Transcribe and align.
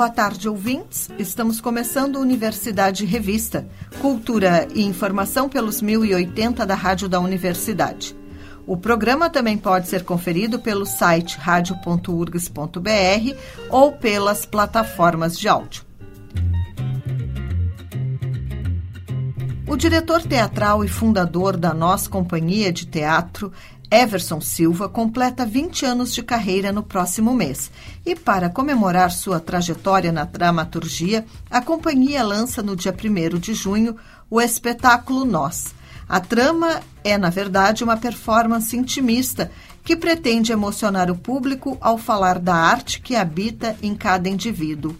Boa 0.00 0.08
tarde, 0.08 0.48
ouvintes. 0.48 1.10
Estamos 1.18 1.60
começando 1.60 2.16
Universidade 2.16 3.04
Revista, 3.04 3.68
Cultura 4.00 4.66
e 4.74 4.82
Informação 4.82 5.46
pelos 5.46 5.82
1080 5.82 6.64
da 6.64 6.74
Rádio 6.74 7.06
da 7.06 7.20
Universidade. 7.20 8.16
O 8.66 8.78
programa 8.78 9.28
também 9.28 9.58
pode 9.58 9.88
ser 9.88 10.02
conferido 10.02 10.58
pelo 10.58 10.86
site 10.86 11.36
radio.urgs.br 11.36 13.36
ou 13.68 13.92
pelas 13.92 14.46
plataformas 14.46 15.38
de 15.38 15.50
áudio. 15.50 15.84
O 19.68 19.76
diretor 19.76 20.22
teatral 20.22 20.82
e 20.82 20.88
fundador 20.88 21.58
da 21.58 21.74
Nós 21.74 22.08
Companhia 22.08 22.72
de 22.72 22.86
Teatro, 22.86 23.52
Everson 23.90 24.40
Silva, 24.40 24.88
completa 24.88 25.44
20 25.44 25.84
anos 25.84 26.14
de 26.14 26.22
carreira 26.22 26.70
no 26.70 26.82
próximo 26.82 27.34
mês. 27.34 27.70
E 28.06 28.14
para 28.14 28.48
comemorar 28.48 29.10
sua 29.10 29.40
trajetória 29.40 30.12
na 30.12 30.24
dramaturgia, 30.24 31.24
a 31.50 31.60
companhia 31.60 32.22
lança 32.22 32.62
no 32.62 32.76
dia 32.76 32.94
1 32.94 33.38
de 33.38 33.54
junho 33.54 33.96
o 34.30 34.40
espetáculo 34.40 35.24
Nós 35.24 35.74
a 36.10 36.18
trama 36.18 36.80
é, 37.04 37.16
na 37.16 37.30
verdade, 37.30 37.84
uma 37.84 37.96
performance 37.96 38.76
intimista 38.76 39.48
que 39.84 39.94
pretende 39.94 40.50
emocionar 40.50 41.08
o 41.08 41.14
público 41.14 41.78
ao 41.80 41.96
falar 41.96 42.40
da 42.40 42.52
arte 42.52 43.00
que 43.00 43.14
habita 43.14 43.76
em 43.80 43.94
cada 43.94 44.28
indivíduo. 44.28 44.96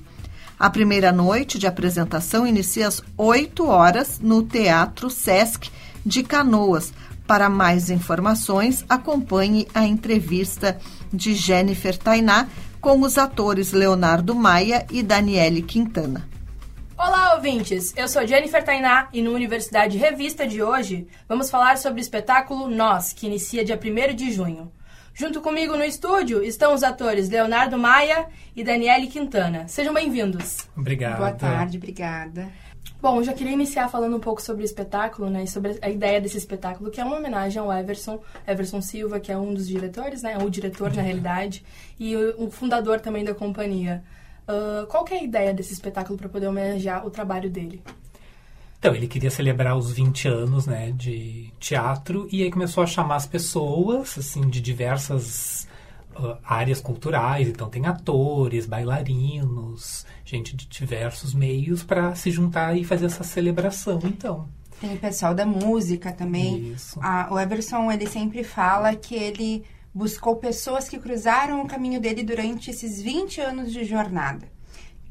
A 0.57 0.71
primeira 0.71 1.11
noite 1.11 1.59
de 1.59 1.67
apresentação 1.67 2.47
inicia 2.47 2.87
às 2.87 3.03
8 3.17 3.67
horas 3.67 4.21
no 4.23 4.45
Teatro 4.45 5.11
Sesc 5.11 5.69
de 6.07 6.23
Canoas. 6.23 6.93
Para 7.31 7.49
mais 7.49 7.91
informações, 7.91 8.85
acompanhe 8.89 9.69
a 9.73 9.87
entrevista 9.87 10.81
de 11.13 11.33
Jennifer 11.33 11.97
Tainá 11.97 12.49
com 12.81 13.01
os 13.03 13.17
atores 13.17 13.71
Leonardo 13.71 14.35
Maia 14.35 14.85
e 14.91 15.01
Daniele 15.01 15.63
Quintana. 15.63 16.29
Olá, 16.99 17.37
ouvintes! 17.37 17.95
Eu 17.97 18.09
sou 18.09 18.27
Jennifer 18.27 18.65
Tainá 18.65 19.09
e 19.13 19.23
no 19.23 19.31
Universidade 19.31 19.97
Revista 19.97 20.45
de 20.45 20.61
hoje 20.61 21.07
vamos 21.29 21.49
falar 21.49 21.79
sobre 21.79 22.01
o 22.01 22.03
espetáculo 22.03 22.69
Nós, 22.69 23.13
que 23.13 23.29
inicia 23.29 23.65
dia 23.65 23.79
1 23.79 24.13
de 24.17 24.33
junho. 24.33 24.73
Junto 25.15 25.41
comigo 25.41 25.77
no 25.77 25.85
estúdio 25.85 26.43
estão 26.43 26.75
os 26.75 26.83
atores 26.83 27.29
Leonardo 27.29 27.79
Maia 27.79 28.27
e 28.57 28.65
Daniele 28.65 29.07
Quintana. 29.07 29.69
Sejam 29.69 29.95
bem-vindos. 29.95 30.69
Obrigado. 30.77 31.19
Boa 31.19 31.33
tarde, 31.33 31.77
obrigada. 31.77 32.49
Bom, 33.03 33.17
eu 33.17 33.25
já 33.25 33.33
queria 33.33 33.55
iniciar 33.55 33.89
falando 33.89 34.15
um 34.15 34.21
pouco 34.21 34.43
sobre 34.43 34.63
o 34.63 34.65
espetáculo, 34.65 35.31
né, 35.31 35.45
e 35.45 35.49
sobre 35.49 35.79
a 35.81 35.89
ideia 35.89 36.21
desse 36.21 36.37
espetáculo, 36.37 36.91
que 36.91 37.01
é 37.01 37.05
uma 37.05 37.17
homenagem 37.17 37.59
ao 37.59 37.73
Everson, 37.73 38.21
Everson 38.47 38.83
Silva, 38.83 39.19
que 39.19 39.33
é 39.33 39.39
um 39.39 39.55
dos 39.55 39.67
diretores, 39.67 40.23
né, 40.23 40.37
o 40.37 40.51
diretor 40.51 40.95
na 40.95 41.01
realidade, 41.01 41.65
e 41.99 42.15
o 42.15 42.51
fundador 42.51 43.01
também 43.01 43.25
da 43.25 43.35
companhia. 43.35 44.05
Uh, 44.47 44.87
qual 44.87 45.03
que 45.03 45.15
é 45.15 45.19
a 45.19 45.23
ideia 45.23 45.55
desse 45.55 45.73
espetáculo 45.73 46.19
para 46.19 46.29
poder 46.29 46.49
homenagear 46.49 47.07
o 47.07 47.11
trabalho 47.11 47.49
dele? 47.49 47.83
Então, 48.79 48.95
ele 48.95 49.07
queria 49.07 49.31
celebrar 49.31 49.79
os 49.79 49.91
20 49.93 50.29
anos, 50.29 50.67
né, 50.67 50.93
de 50.93 51.51
teatro 51.59 52.29
e 52.31 52.43
aí 52.43 52.51
começou 52.51 52.83
a 52.83 52.87
chamar 52.87 53.17
as 53.17 53.27
pessoas, 53.27 54.19
assim, 54.19 54.43
de 54.43 54.61
diversas 54.61 55.67
áreas 56.45 56.81
culturais. 56.81 57.49
Então, 57.49 57.69
tem 57.69 57.87
atores, 57.87 58.67
bailarinos, 58.67 60.07
gente 60.25 60.57
de 60.57 60.67
diversos 60.67 61.35
meios 61.35 61.83
para 61.83 62.15
se 62.15 62.31
juntar 62.31 62.77
e 62.77 62.85
fazer 62.85 63.07
essa 63.07 63.25
celebração, 63.25 64.01
então. 64.05 64.49
Tem 64.81 64.95
o 64.95 64.99
pessoal 64.99 65.35
da 65.35 65.45
música 65.45 66.11
também. 66.11 66.73
Isso. 66.73 66.99
Ah, 67.03 67.29
o 67.31 67.39
Everson, 67.39 67.91
ele 67.93 68.07
sempre 68.07 68.43
fala 68.43 68.95
que 68.97 69.15
ele 69.15 69.63
buscou 69.93 70.37
pessoas 70.37 70.89
que 70.89 70.99
cruzaram 70.99 71.63
o 71.63 71.67
caminho 71.67 72.01
dele 72.01 72.23
durante 72.23 72.71
esses 72.71 73.03
20 73.03 73.41
anos 73.41 73.73
de 73.73 73.85
jornada. 73.85 74.49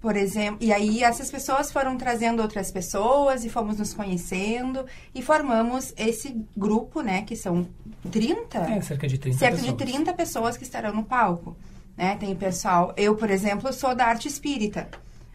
Por 0.01 0.15
exemplo, 0.15 0.59
e 0.61 0.71
aí 0.71 1.03
essas 1.03 1.29
pessoas 1.29 1.71
foram 1.71 1.97
trazendo 1.97 2.41
outras 2.41 2.71
pessoas 2.71 3.43
e 3.43 3.49
fomos 3.49 3.77
nos 3.77 3.93
conhecendo 3.93 4.85
e 5.13 5.21
formamos 5.21 5.93
esse 5.97 6.41
grupo, 6.55 7.01
né, 7.01 7.23
que 7.23 7.35
são 7.35 7.67
30? 8.09 8.57
É, 8.59 8.81
cerca 8.81 9.07
de 9.07 9.17
30 9.17 9.37
cerca 9.37 9.57
pessoas. 9.57 9.77
de 9.77 9.85
30 9.85 10.13
pessoas 10.13 10.57
que 10.57 10.63
estarão 10.63 10.93
no 10.93 11.03
palco, 11.03 11.55
né? 11.97 12.15
Tem 12.15 12.33
pessoal, 12.33 12.93
eu, 12.95 13.15
por 13.15 13.29
exemplo, 13.29 13.73
sou 13.73 13.93
da 13.93 14.05
arte 14.05 14.29
espírita. 14.29 14.87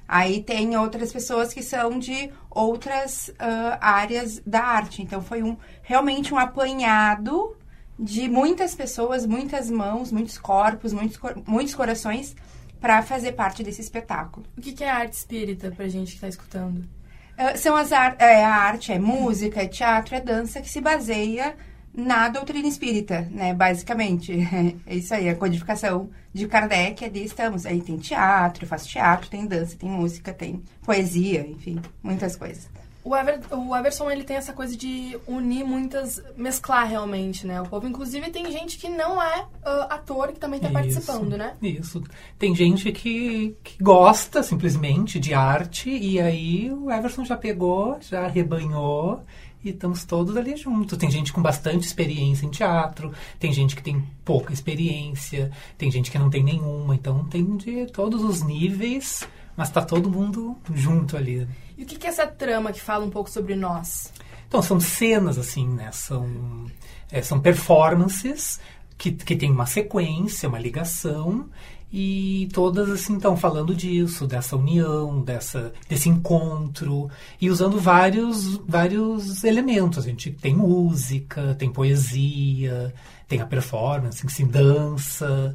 Aí 0.08 0.42
tem 0.42 0.76
outras 0.76 1.12
pessoas 1.12 1.52
que 1.52 1.62
são 1.62 1.98
de 1.98 2.30
outras 2.50 3.28
uh, 3.28 3.76
áreas 3.80 4.40
da 4.46 4.62
arte. 4.62 5.02
Então 5.02 5.20
foi 5.20 5.42
um 5.42 5.56
realmente 5.82 6.32
um 6.32 6.38
apanhado 6.38 7.56
de 7.98 8.28
muitas 8.28 8.74
pessoas, 8.74 9.26
muitas 9.26 9.70
mãos, 9.70 10.10
muitos 10.10 10.38
corpos, 10.38 10.92
muitos, 10.92 11.18
muitos 11.46 11.74
corações 11.74 12.34
para 12.80 13.02
fazer 13.02 13.32
parte 13.32 13.62
desse 13.62 13.80
espetáculo. 13.80 14.46
O 14.56 14.60
que 14.60 14.82
é 14.82 14.90
arte 14.90 15.14
espírita 15.14 15.70
para 15.70 15.88
gente 15.88 16.08
que 16.08 16.14
está 16.16 16.28
escutando? 16.28 16.78
Uh, 16.78 17.56
são 17.56 17.74
as 17.74 17.92
ar 17.92 18.16
é, 18.18 18.44
a 18.44 18.54
arte, 18.54 18.92
é 18.92 18.98
música, 18.98 19.62
é 19.62 19.66
teatro, 19.66 20.14
é 20.14 20.20
dança 20.20 20.60
que 20.60 20.68
se 20.68 20.80
baseia 20.80 21.56
na 21.92 22.28
doutrina 22.28 22.68
espírita, 22.68 23.28
né? 23.30 23.54
Basicamente. 23.54 24.32
É 24.86 24.96
isso 24.96 25.14
aí, 25.14 25.28
a 25.28 25.34
codificação 25.34 26.10
de 26.32 26.46
Kardec, 26.46 27.04
ali 27.04 27.24
estamos. 27.24 27.64
Aí 27.64 27.80
tem 27.80 27.96
teatro, 27.96 28.66
faz 28.66 28.86
teatro, 28.86 29.30
tem 29.30 29.46
dança, 29.46 29.76
tem 29.76 29.88
música, 29.88 30.32
tem 30.32 30.62
poesia, 30.82 31.46
enfim, 31.46 31.80
muitas 32.02 32.36
coisas. 32.36 32.68
O, 33.04 33.14
Ever, 33.14 33.38
o 33.52 33.76
Everson, 33.76 34.10
ele 34.10 34.24
tem 34.24 34.36
essa 34.36 34.54
coisa 34.54 34.74
de 34.74 35.16
unir 35.26 35.62
muitas, 35.62 36.22
mesclar 36.36 36.88
realmente, 36.88 37.46
né? 37.46 37.60
O 37.60 37.68
povo, 37.68 37.86
inclusive, 37.86 38.30
tem 38.30 38.50
gente 38.50 38.78
que 38.78 38.88
não 38.88 39.22
é 39.22 39.42
uh, 39.42 39.86
ator 39.90 40.32
que 40.32 40.40
também 40.40 40.56
está 40.56 40.70
participando, 40.70 41.36
né? 41.36 41.54
Isso. 41.60 42.02
Tem 42.38 42.54
gente 42.54 42.90
que, 42.92 43.54
que 43.62 43.82
gosta, 43.82 44.42
simplesmente, 44.42 45.20
de 45.20 45.34
arte, 45.34 45.90
e 45.90 46.18
aí 46.18 46.72
o 46.72 46.90
Everson 46.90 47.26
já 47.26 47.36
pegou, 47.36 47.98
já 48.00 48.26
rebanhou, 48.26 49.22
e 49.64 49.70
estamos 49.70 50.04
todos 50.04 50.36
ali 50.36 50.56
juntos. 50.56 50.98
Tem 50.98 51.10
gente 51.10 51.32
com 51.32 51.42
bastante 51.42 51.86
experiência 51.86 52.46
em 52.46 52.50
teatro, 52.50 53.12
tem 53.38 53.52
gente 53.52 53.74
que 53.74 53.82
tem 53.82 54.02
pouca 54.24 54.52
experiência, 54.52 55.50
tem 55.76 55.90
gente 55.90 56.10
que 56.10 56.18
não 56.18 56.30
tem 56.30 56.42
nenhuma, 56.42 56.94
então 56.94 57.24
tem 57.24 57.56
de 57.56 57.86
todos 57.86 58.22
os 58.22 58.42
níveis, 58.42 59.26
mas 59.56 59.68
está 59.68 59.82
todo 59.82 60.10
mundo 60.10 60.56
junto 60.72 61.16
ali. 61.16 61.46
E 61.76 61.82
o 61.82 61.86
que 61.86 62.06
é 62.06 62.10
essa 62.10 62.26
trama 62.26 62.72
que 62.72 62.80
fala 62.80 63.04
um 63.04 63.10
pouco 63.10 63.30
sobre 63.30 63.54
nós? 63.54 64.12
Então, 64.48 64.62
são 64.62 64.78
cenas, 64.78 65.38
assim, 65.38 65.66
né? 65.68 65.90
São, 65.92 66.66
é, 67.10 67.20
são 67.22 67.40
performances 67.40 68.60
que, 68.96 69.12
que 69.12 69.34
tem 69.34 69.50
uma 69.50 69.66
sequência, 69.66 70.48
uma 70.48 70.58
ligação, 70.58 71.48
e 71.96 72.48
todas, 72.52 72.90
assim, 72.90 73.14
estão 73.14 73.36
falando 73.36 73.74
disso, 73.74 74.26
dessa 74.26 74.56
união, 74.56 75.22
dessa, 75.22 75.72
desse 75.88 76.08
encontro, 76.08 77.08
e 77.40 77.48
usando 77.48 77.78
vários, 77.78 78.56
vários 78.66 79.44
elementos. 79.44 79.98
A 79.98 80.08
gente 80.08 80.30
tem 80.32 80.56
música, 80.56 81.54
tem 81.54 81.70
poesia, 81.70 82.92
tem 83.28 83.40
a 83.40 83.46
performance, 83.46 84.26
assim, 84.26 84.44
dança. 84.46 85.54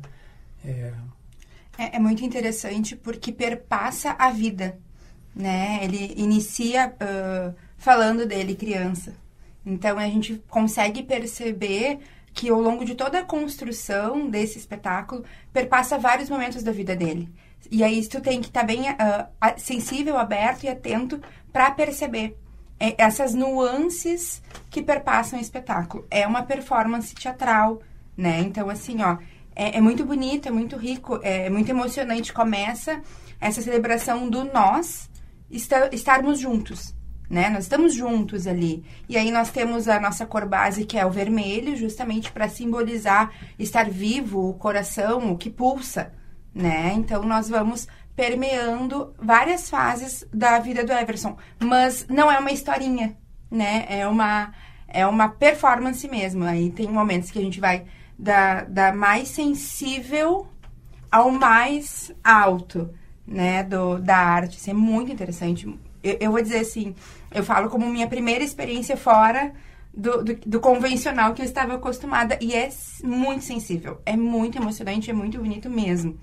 É... 0.63 0.93
É, 1.79 1.95
é 1.95 1.99
muito 1.99 2.23
interessante 2.23 2.95
porque 2.95 3.31
perpassa 3.31 4.15
a 4.19 4.29
vida 4.29 4.77
né? 5.35 5.79
Ele 5.83 6.13
inicia 6.17 6.93
uh, 6.93 7.55
falando 7.77 8.25
dele 8.25 8.55
criança. 8.55 9.13
Então 9.65 9.97
a 9.97 10.05
gente 10.05 10.41
consegue 10.49 11.03
perceber 11.03 11.99
que 12.33 12.49
ao 12.49 12.59
longo 12.59 12.85
de 12.85 12.95
toda 12.95 13.19
a 13.19 13.23
construção 13.23 14.29
desse 14.29 14.57
espetáculo 14.57 15.23
perpassa 15.51 15.97
vários 15.97 16.29
momentos 16.29 16.63
da 16.63 16.71
vida 16.71 16.95
dele. 16.95 17.29
E 17.69 17.83
aí 17.83 18.05
tu 18.07 18.21
tem 18.21 18.41
que 18.41 18.47
estar 18.47 18.61
tá 18.61 18.65
bem 18.65 18.81
uh, 18.91 19.25
sensível, 19.57 20.17
aberto 20.17 20.63
e 20.63 20.69
atento 20.69 21.21
para 21.51 21.71
perceber 21.71 22.37
é, 22.79 22.95
essas 22.97 23.33
nuances 23.33 24.41
que 24.69 24.81
perpassam 24.81 25.39
o 25.39 25.41
espetáculo. 25.41 26.05
É 26.09 26.25
uma 26.25 26.43
performance 26.43 27.13
teatral, 27.13 27.81
né? 28.15 28.39
Então 28.39 28.69
assim, 28.69 29.01
ó, 29.01 29.17
é, 29.59 29.75
é 29.75 29.81
muito 29.81 30.05
bonito, 30.05 30.47
é 30.47 30.51
muito 30.51 30.77
rico, 30.77 31.19
é 31.21 31.49
muito 31.49 31.69
emocionante. 31.69 32.31
Começa 32.31 33.01
essa 33.41 33.61
celebração 33.61 34.29
do 34.29 34.45
nós, 34.45 35.09
estarmos 35.91 36.39
juntos, 36.39 36.95
né? 37.29 37.49
Nós 37.49 37.65
estamos 37.65 37.93
juntos 37.93 38.47
ali. 38.47 38.85
E 39.09 39.17
aí 39.17 39.29
nós 39.31 39.51
temos 39.51 39.89
a 39.89 39.99
nossa 39.99 40.25
cor 40.25 40.45
base, 40.45 40.85
que 40.85 40.97
é 40.97 41.05
o 41.05 41.11
vermelho, 41.11 41.75
justamente 41.75 42.31
para 42.31 42.47
simbolizar 42.47 43.33
estar 43.59 43.89
vivo, 43.89 44.49
o 44.49 44.53
coração, 44.53 45.29
o 45.29 45.37
que 45.37 45.49
pulsa, 45.49 46.13
né? 46.55 46.93
Então 46.95 47.23
nós 47.23 47.49
vamos 47.49 47.85
permeando 48.15 49.13
várias 49.21 49.69
fases 49.69 50.25
da 50.33 50.57
vida 50.59 50.85
do 50.85 50.93
Everson. 50.93 51.35
Mas 51.59 52.07
não 52.07 52.31
é 52.31 52.39
uma 52.39 52.51
historinha, 52.51 53.17
né? 53.51 53.85
É 53.89 54.07
uma, 54.07 54.53
é 54.87 55.05
uma 55.05 55.27
performance 55.27 56.07
mesmo. 56.07 56.45
Aí 56.45 56.71
tem 56.71 56.87
momentos 56.87 57.29
que 57.29 57.39
a 57.39 57.41
gente 57.41 57.59
vai 57.59 57.85
da, 58.19 58.63
da 58.65 58.93
mais 58.93 59.29
sensível 59.29 60.45
ao 61.09 61.31
mais 61.31 62.11
alto, 62.21 62.93
né? 63.25 63.63
Do, 63.63 63.97
da 63.97 64.17
arte. 64.17 64.57
Isso 64.57 64.69
é 64.69 64.73
muito 64.73 65.09
interessante. 65.09 65.65
Eu, 66.03 66.17
eu 66.19 66.31
vou 66.31 66.41
dizer 66.41 66.59
assim, 66.59 66.93
eu 67.33 67.43
falo 67.43 67.69
como 67.69 67.89
minha 67.89 68.07
primeira 68.07 68.43
experiência 68.43 68.97
fora 68.97 69.53
do, 69.93 70.21
do, 70.23 70.35
do, 70.35 70.59
convencional 70.59 71.33
que 71.33 71.41
eu 71.41 71.45
estava 71.45 71.75
acostumada. 71.75 72.37
E 72.41 72.53
é 72.53 72.69
muito 73.03 73.45
sensível. 73.45 74.01
É 74.05 74.17
muito 74.17 74.57
emocionante, 74.57 75.09
é 75.09 75.13
muito 75.13 75.37
bonito 75.39 75.69
mesmo. 75.69 76.17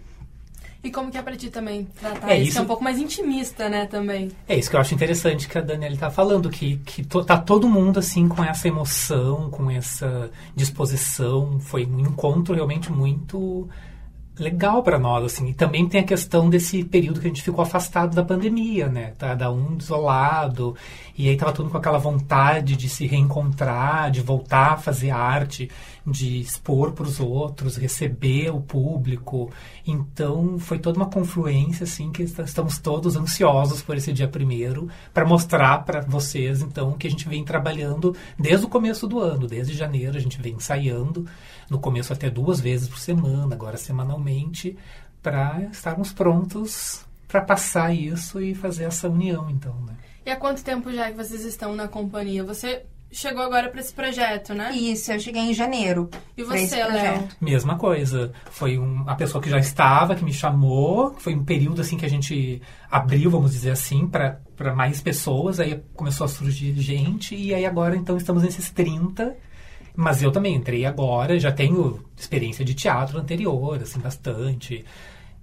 E 0.82 0.90
como 0.90 1.11
que 1.11 1.19
é 1.19 1.23
pra 1.23 1.37
ti 1.37 1.50
também 1.50 1.87
tratar 1.99 2.31
é 2.31 2.38
isso? 2.38 2.50
isso? 2.50 2.58
É 2.58 2.62
um 2.62 2.67
pouco 2.67 2.84
mais 2.84 2.99
intimista, 2.99 3.69
né, 3.69 3.87
também. 3.87 4.31
É 4.49 4.56
isso 4.56 4.70
que 4.70 4.76
eu 4.76 4.81
acho 4.81 4.94
interessante 4.94 5.49
que 5.49 5.58
a 5.58 5.61
Daniela 5.61 5.96
tá 5.96 6.11
falando, 6.11 6.49
que, 6.49 6.76
que 6.78 7.05
to, 7.05 7.25
tá 7.25 7.37
todo 7.38 7.69
mundo, 7.69 7.99
assim, 7.99 8.28
com 8.28 8.44
essa 8.44 8.69
emoção, 8.69 9.50
com 9.50 9.70
essa 9.70 10.31
disposição. 10.55 11.58
Foi 11.61 11.84
um 11.84 12.00
encontro 12.00 12.55
realmente 12.55 12.93
muito 12.93 13.69
legal 14.38 14.82
para 14.82 14.99
nós, 14.99 15.25
assim. 15.25 15.49
E 15.49 15.55
também 15.55 15.88
tem 15.88 16.00
a 16.00 16.05
questão 16.05 16.49
desse 16.49 16.84
período 16.84 17.20
que 17.20 17.26
a 17.26 17.31
gente 17.31 17.43
ficou 17.43 17.62
afastado 17.62 18.14
da 18.14 18.22
pandemia, 18.22 18.88
né? 18.88 19.12
Tá, 19.19 19.34
da 19.34 19.50
um 19.50 19.76
isolado. 19.79 20.76
E 21.17 21.29
aí 21.29 21.37
tava 21.37 21.52
todo 21.52 21.70
com 21.70 21.79
aquela 21.79 21.99
vontade 21.99 22.76
de 22.76 22.88
se 22.88 23.06
reencontrar, 23.06 24.11
de 24.11 24.20
voltar 24.20 24.75
a 24.75 24.76
fazer 24.76 25.11
arte, 25.11 25.70
de 26.06 26.38
expor 26.38 26.93
para 26.93 27.05
os 27.05 27.19
outros, 27.19 27.76
receber 27.76 28.50
o 28.50 28.61
público. 28.61 29.50
Então 29.85 30.58
foi 30.58 30.79
toda 30.79 30.99
uma 30.99 31.11
confluência, 31.11 31.85
assim, 31.85 32.12
que 32.12 32.23
estamos 32.23 32.79
todos 32.79 33.17
ansiosos 33.17 33.82
por 33.82 33.97
esse 33.97 34.12
dia 34.12 34.29
primeiro 34.29 34.88
para 35.12 35.26
mostrar 35.26 35.85
para 35.85 36.00
vocês, 36.03 36.62
então, 36.62 36.93
que 36.93 37.08
a 37.08 37.11
gente 37.11 37.29
vem 37.29 37.44
trabalhando 37.44 38.14
desde 38.38 38.67
o 38.67 38.69
começo 38.69 39.06
do 39.08 39.19
ano, 39.19 39.47
desde 39.47 39.75
janeiro 39.75 40.17
a 40.17 40.20
gente 40.20 40.41
vem 40.41 40.55
ensaiando 40.55 41.26
no 41.69 41.81
começo 41.81 42.12
até 42.12 42.31
duas 42.31 42.61
vezes 42.61 42.88
por 42.88 42.99
semana, 42.99 43.55
agora 43.55 43.76
semanalmente, 43.76 44.76
para 45.20 45.69
estarmos 45.73 46.12
prontos 46.12 47.05
para 47.26 47.41
passar 47.41 47.93
isso 47.93 48.41
e 48.41 48.55
fazer 48.55 48.85
essa 48.85 49.08
união, 49.08 49.50
então, 49.50 49.75
né? 49.81 49.97
E 50.25 50.31
há 50.31 50.37
quanto 50.37 50.62
tempo 50.62 50.93
já 50.93 51.11
que 51.11 51.17
vocês 51.17 51.44
estão 51.44 51.75
na 51.75 51.88
companhia? 51.88 52.44
Você 52.44 52.85
chegou 53.17 53.43
agora 53.43 53.69
para 53.71 53.81
esse 53.81 53.93
projeto, 53.93 54.55
né? 54.55 54.73
Isso, 54.73 55.11
eu 55.11 55.19
cheguei 55.19 55.43
em 55.43 55.55
janeiro. 55.55 56.11
E 56.37 56.43
você, 56.43 56.85
Léo? 56.85 57.27
Mesma 57.41 57.77
coisa. 57.77 58.33
Foi 58.51 58.79
um, 58.79 59.05
a 59.09 59.15
pessoa 59.15 59.43
que 59.43 59.49
já 59.49 59.59
estava, 59.59 60.15
que 60.15 60.25
me 60.25 60.33
chamou. 60.33 61.15
Foi 61.19 61.35
um 61.35 61.45
período 61.45 61.81
assim 61.81 61.97
que 61.97 62.05
a 62.05 62.11
gente 62.11 62.61
abriu, 62.91 63.31
vamos 63.31 63.53
dizer 63.53 63.71
assim, 63.71 64.07
para 64.07 64.75
mais 64.75 65.01
pessoas. 65.01 65.59
Aí 65.59 65.83
começou 65.95 66.27
a 66.27 66.29
surgir 66.29 66.75
gente. 66.75 67.35
E 67.35 67.55
aí 67.55 67.65
agora, 67.65 67.97
então, 67.97 68.17
estamos 68.17 68.43
nesses 68.43 68.71
30 68.71 69.35
mas 69.99 70.23
eu 70.23 70.31
também 70.31 70.55
entrei 70.55 70.85
agora, 70.85 71.41
já 71.41 71.51
tenho 71.51 72.05
experiência 72.15 72.63
de 72.63 72.75
teatro 72.75 73.19
anterior, 73.19 73.81
assim, 73.81 73.99
bastante. 73.99 74.85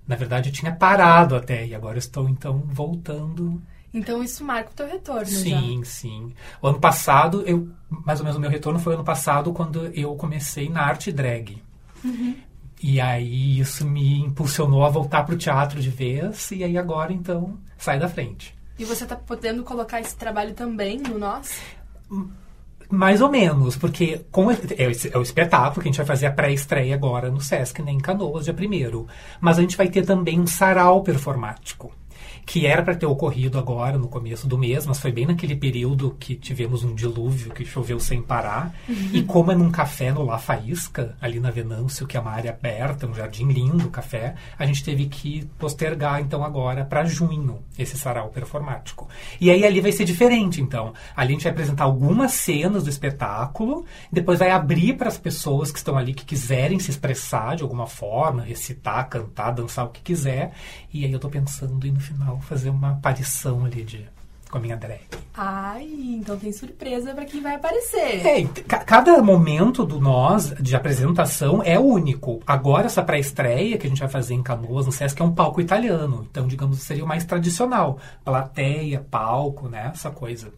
Na 0.08 0.16
verdade, 0.16 0.50
eu 0.50 0.54
tinha 0.54 0.72
parado 0.72 1.36
até, 1.36 1.66
e 1.66 1.74
agora 1.74 1.98
estou, 1.98 2.30
então, 2.30 2.62
voltando. 2.68 3.60
Então, 3.94 4.24
isso 4.24 4.44
marca 4.44 4.72
o 4.72 4.74
teu 4.74 4.88
retorno, 4.88 5.25
Sim, 5.25 5.80
já. 5.80 5.86
sim. 5.86 6.34
O 6.62 6.68
ano 6.68 6.80
passado, 6.80 7.44
eu, 7.45 7.69
mais 7.90 8.19
ou 8.19 8.25
menos 8.25 8.38
o 8.38 8.42
meu 8.42 8.50
retorno 8.50 8.80
foi 8.80 8.95
ano 8.95 9.04
passado, 9.04 9.54
quando 9.54 9.86
eu 9.94 10.16
comecei 10.16 10.68
na 10.68 10.81
arte 10.81 11.12
drag. 11.12 11.62
Uhum. 12.04 12.36
E 12.81 13.00
aí, 13.00 13.60
isso 13.60 13.86
me 13.86 14.19
impulsionou 14.19 14.84
a 14.84 14.90
voltar 14.90 15.24
para 15.24 15.36
o 15.36 15.38
teatro 15.38 15.80
de 15.80 15.90
vez, 15.92 16.50
e 16.51 16.63
aí 16.63 16.78
agora, 16.78 17.13
então, 17.13 17.57
sai 17.78 18.00
da 18.00 18.10
frente. 18.10 18.57
E 18.80 18.84
você 18.84 19.04
está 19.04 19.16
podendo 19.16 19.63
colocar 19.63 20.01
esse 20.01 20.16
trabalho 20.16 20.56
também 20.56 20.98
no? 20.98 21.19
Hum, 22.12 22.30
mais 22.89 23.22
ou 23.22 23.30
menos, 23.30 23.78
porque 23.78 24.25
com, 24.31 24.51
é, 24.51 24.57
é, 24.78 25.18
o 25.18 25.22
espetáculo 25.22 25.81
que 25.81 25.88
a 25.88 25.92
gente 25.92 25.98
vai 25.98 26.06
fazer 26.06 26.25
a 26.25 26.31
pré-estreia 26.31 26.96
agora 26.96 27.30
no 27.30 27.39
Sesc, 27.39 27.81
né, 27.81 27.92
em 27.92 28.00
Canoas, 28.00 28.46
dia 28.46 28.54
primeiro. 28.54 29.07
Mas 29.39 29.60
a 29.60 29.62
gente 29.62 29.78
vai 29.78 29.88
ter 29.88 30.04
também 30.04 30.39
um 30.39 30.48
sarau 30.48 31.04
performático 31.04 31.92
que 32.45 32.66
era 32.66 32.84
para 32.84 32.95
ter 32.95 33.06
ocorrido 33.06 33.57
agora 33.57 33.98
no 33.98 34.07
começo 34.07 34.48
do 34.48 34.57
mês, 34.57 34.86
mas 34.86 35.00
foi 35.00 35.12
bem 35.12 35.25
naquele 35.25 35.56
período 35.56 36.16
que 36.19 36.36
tivemos 36.36 36.84
um 36.84 36.94
dilúvio 36.94 37.51
que 37.51 37.66
choveu 37.66 38.00
sem 38.00 38.22
parar. 38.22 38.74
Uhum. 38.88 39.10
E 39.13 39.24
como 39.24 39.51
é 39.51 39.56
num 39.56 39.72
café 39.72 40.12
no 40.12 40.24
La 40.24 40.38
Faísca, 40.38 41.16
ali 41.22 41.40
na 41.40 41.51
Venâncio, 41.51 42.06
que 42.06 42.18
é 42.18 42.19
uma 42.19 42.31
área 42.31 42.51
aberta, 42.51 43.07
um 43.07 43.13
jardim 43.13 43.48
lindo, 43.48 43.90
café, 43.90 44.36
a 44.57 44.66
gente 44.66 44.84
teve 44.84 45.06
que 45.06 45.45
postergar 45.57 46.19
então 46.19 46.44
agora 46.44 46.86
para 46.86 47.06
junho 47.06 47.60
esse 47.78 47.98
sarau 47.98 48.30
performático. 48.30 49.07
E 49.39 49.50
aí 49.50 49.66
ali 49.66 49.81
vai 49.81 49.92
ser 49.92 50.06
diferente, 50.06 50.62
então. 50.62 50.94
Ali 51.16 51.30
a 51.30 51.31
gente 51.34 51.44
vai 51.44 51.51
apresentar 51.51 51.86
algumas 51.86 52.34
cenas 52.34 52.84
do 52.84 52.89
espetáculo, 52.89 53.86
depois 54.12 54.39
vai 54.39 54.51
abrir 54.51 54.94
para 54.98 55.07
as 55.07 55.18
pessoas 55.18 55.72
que 55.72 55.78
estão 55.78 55.98
ali 55.98 56.13
que 56.13 56.25
quiserem 56.25 56.80
se 56.80 56.92
expressar 56.92 57.56
de 57.56 57.63
alguma 57.63 57.88
forma, 57.88 58.44
recitar, 58.44 59.07
cantar, 59.10 59.51
dançar 59.51 59.86
o 59.86 59.89
que 59.89 60.01
quiser. 60.01 60.54
E 60.94 61.06
aí 61.06 61.12
eu 61.12 61.19
tô 61.19 61.30
pensando 61.30 61.86
em 61.88 61.92
no 61.92 62.00
final 62.00 62.32
fazer 62.41 62.69
uma 62.69 62.91
aparição 62.91 63.65
ali 63.65 63.83
de 63.83 64.07
com 64.53 64.59
a 64.59 64.62
minha 64.62 64.77
drag. 64.77 65.01
Ai, 65.33 65.89
então 66.12 66.38
tem 66.38 66.51
surpresa 66.51 67.12
para 67.12 67.25
quem 67.25 67.41
vai 67.41 67.56
aparecer. 67.56 68.24
É, 68.24 68.44
cada 68.85 69.19
momento 69.19 69.83
do 69.83 70.00
nós, 70.00 70.53
de 70.59 70.75
apresentação, 70.75 71.63
é 71.63 71.80
único. 71.80 72.39
Agora, 72.45 72.85
essa 72.85 73.01
pré-estreia 73.01 73.80
que 73.80 73.88
a 73.88 73.89
gente 73.89 74.00
vai 74.00 74.09
fazer 74.09 74.35
em 74.35 74.44
Canoas, 74.44 74.85
no 74.85 74.91
Sesc, 74.91 75.19
é 75.19 75.25
um 75.25 75.33
palco 75.33 75.59
italiano. 75.59 76.27
Então, 76.30 76.45
digamos, 76.45 76.83
seria 76.83 77.03
o 77.03 77.07
mais 77.07 77.25
tradicional. 77.25 77.97
Plateia, 78.24 79.03
palco, 79.09 79.68
né? 79.68 79.89
Essa 79.91 80.12
coisa. 80.12 80.53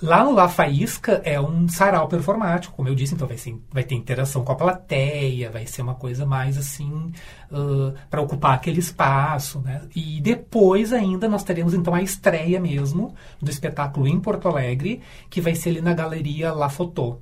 Lá 0.00 0.24
no 0.24 0.32
La 0.32 0.48
Faísca 0.48 1.20
é 1.24 1.40
um 1.40 1.68
sarau 1.68 2.06
performático, 2.06 2.74
como 2.74 2.88
eu 2.88 2.94
disse, 2.94 3.14
então 3.14 3.26
vai, 3.26 3.38
ser, 3.38 3.56
vai 3.72 3.82
ter 3.82 3.96
interação 3.96 4.44
com 4.44 4.52
a 4.52 4.56
plateia, 4.56 5.50
vai 5.50 5.66
ser 5.66 5.82
uma 5.82 5.94
coisa 5.94 6.24
mais 6.24 6.56
assim, 6.58 7.12
uh, 7.52 7.94
para 8.10 8.22
ocupar 8.22 8.54
aquele 8.54 8.80
espaço, 8.80 9.60
né? 9.60 9.82
E 9.94 10.20
depois 10.20 10.92
ainda 10.92 11.28
nós 11.28 11.44
teremos 11.44 11.74
então 11.74 11.94
a 11.94 12.02
estreia 12.02 12.58
mesmo 12.58 13.14
do 13.40 13.50
espetáculo 13.50 14.08
em 14.08 14.18
Porto 14.18 14.48
Alegre, 14.48 15.00
que 15.28 15.40
vai 15.40 15.54
ser 15.54 15.70
ali 15.70 15.80
na 15.80 15.94
Galeria 15.94 16.52
La 16.52 16.68
Fotô. 16.68 17.18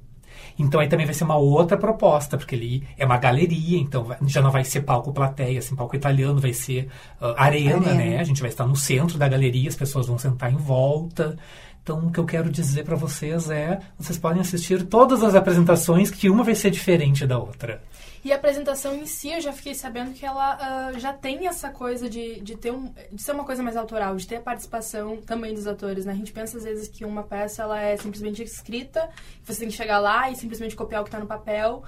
Então 0.59 0.81
aí 0.81 0.89
também 0.89 1.07
vai 1.07 1.15
ser 1.15 1.25
uma 1.25 1.37
outra 1.37 1.77
proposta, 1.77 2.37
porque 2.37 2.55
ali 2.55 2.87
é 2.97 3.05
uma 3.05 3.17
galeria, 3.17 3.79
então 3.79 4.07
já 4.27 4.43
não 4.43 4.51
vai 4.51 4.65
ser 4.65 4.83
palco 4.83 5.13
plateia, 5.13 5.59
assim, 5.59 5.75
palco 5.75 5.97
italiano, 5.97 6.41
vai 6.41 6.53
ser 6.53 6.89
uh, 7.21 7.35
arena, 7.37 7.77
arena, 7.77 7.95
né? 7.95 8.19
A 8.19 8.25
gente 8.25 8.41
vai 8.41 8.51
estar 8.51 8.67
no 8.67 8.77
centro 8.77 9.19
da 9.19 9.29
galeria, 9.29 9.69
as 9.69 9.77
pessoas 9.77 10.07
vão 10.07 10.19
sentar 10.19 10.53
em 10.53 10.57
volta. 10.57 11.37
Então, 11.83 12.07
o 12.07 12.13
que 12.13 12.21
eu 12.21 12.27
quero 12.27 12.51
dizer 12.51 12.85
para 12.85 12.95
vocês 12.95 13.51
é: 13.51 13.81
vocês 13.99 14.19
podem 14.19 14.41
assistir 14.41 14.85
todas 14.85 15.23
as 15.23 15.35
apresentações, 15.35 16.11
que 16.11 16.29
uma 16.29 16.45
vai 16.45 16.55
ser 16.55 16.71
diferente 16.71 17.27
da 17.27 17.39
outra. 17.39 17.83
E 18.23 18.33
a 18.33 18.37
apresentação 18.37 18.95
em 18.95 19.07
si, 19.07 19.31
eu 19.31 19.41
já 19.41 19.53
fiquei 19.53 19.75
sabendo 19.75 20.13
que 20.13 20.27
ela 20.27 20.91
uh, 20.93 20.99
já 20.99 21.13
tem 21.13 21.47
essa 21.47 21.71
coisa 21.71 22.09
de, 22.09 22.41
de 22.41 22.55
ter 22.55 22.71
um, 22.71 22.93
de 23.11 23.23
ser 23.23 23.33
uma 23.33 23.45
coisa 23.45 23.63
mais 23.63 23.77
autoral, 23.77 24.15
de 24.17 24.27
ter 24.27 24.37
a 24.37 24.41
participação 24.41 25.17
também 25.23 25.55
dos 25.55 25.67
atores, 25.67 26.05
né? 26.05 26.13
A 26.13 26.17
gente 26.17 26.33
pensa 26.33 26.59
às 26.59 26.65
vezes 26.65 26.87
que 26.87 27.05
uma 27.05 27.23
peça 27.23 27.63
ela 27.63 27.81
é 27.81 27.97
simplesmente 27.97 28.43
escrita, 28.43 29.09
você 29.43 29.61
tem 29.61 29.69
que 29.69 29.75
chegar 29.75 29.99
lá 29.99 30.31
e 30.31 30.37
simplesmente 30.37 30.77
copiar 30.77 31.01
o 31.01 31.05
que 31.05 31.09
está 31.09 31.19
no 31.19 31.27
papel, 31.27 31.83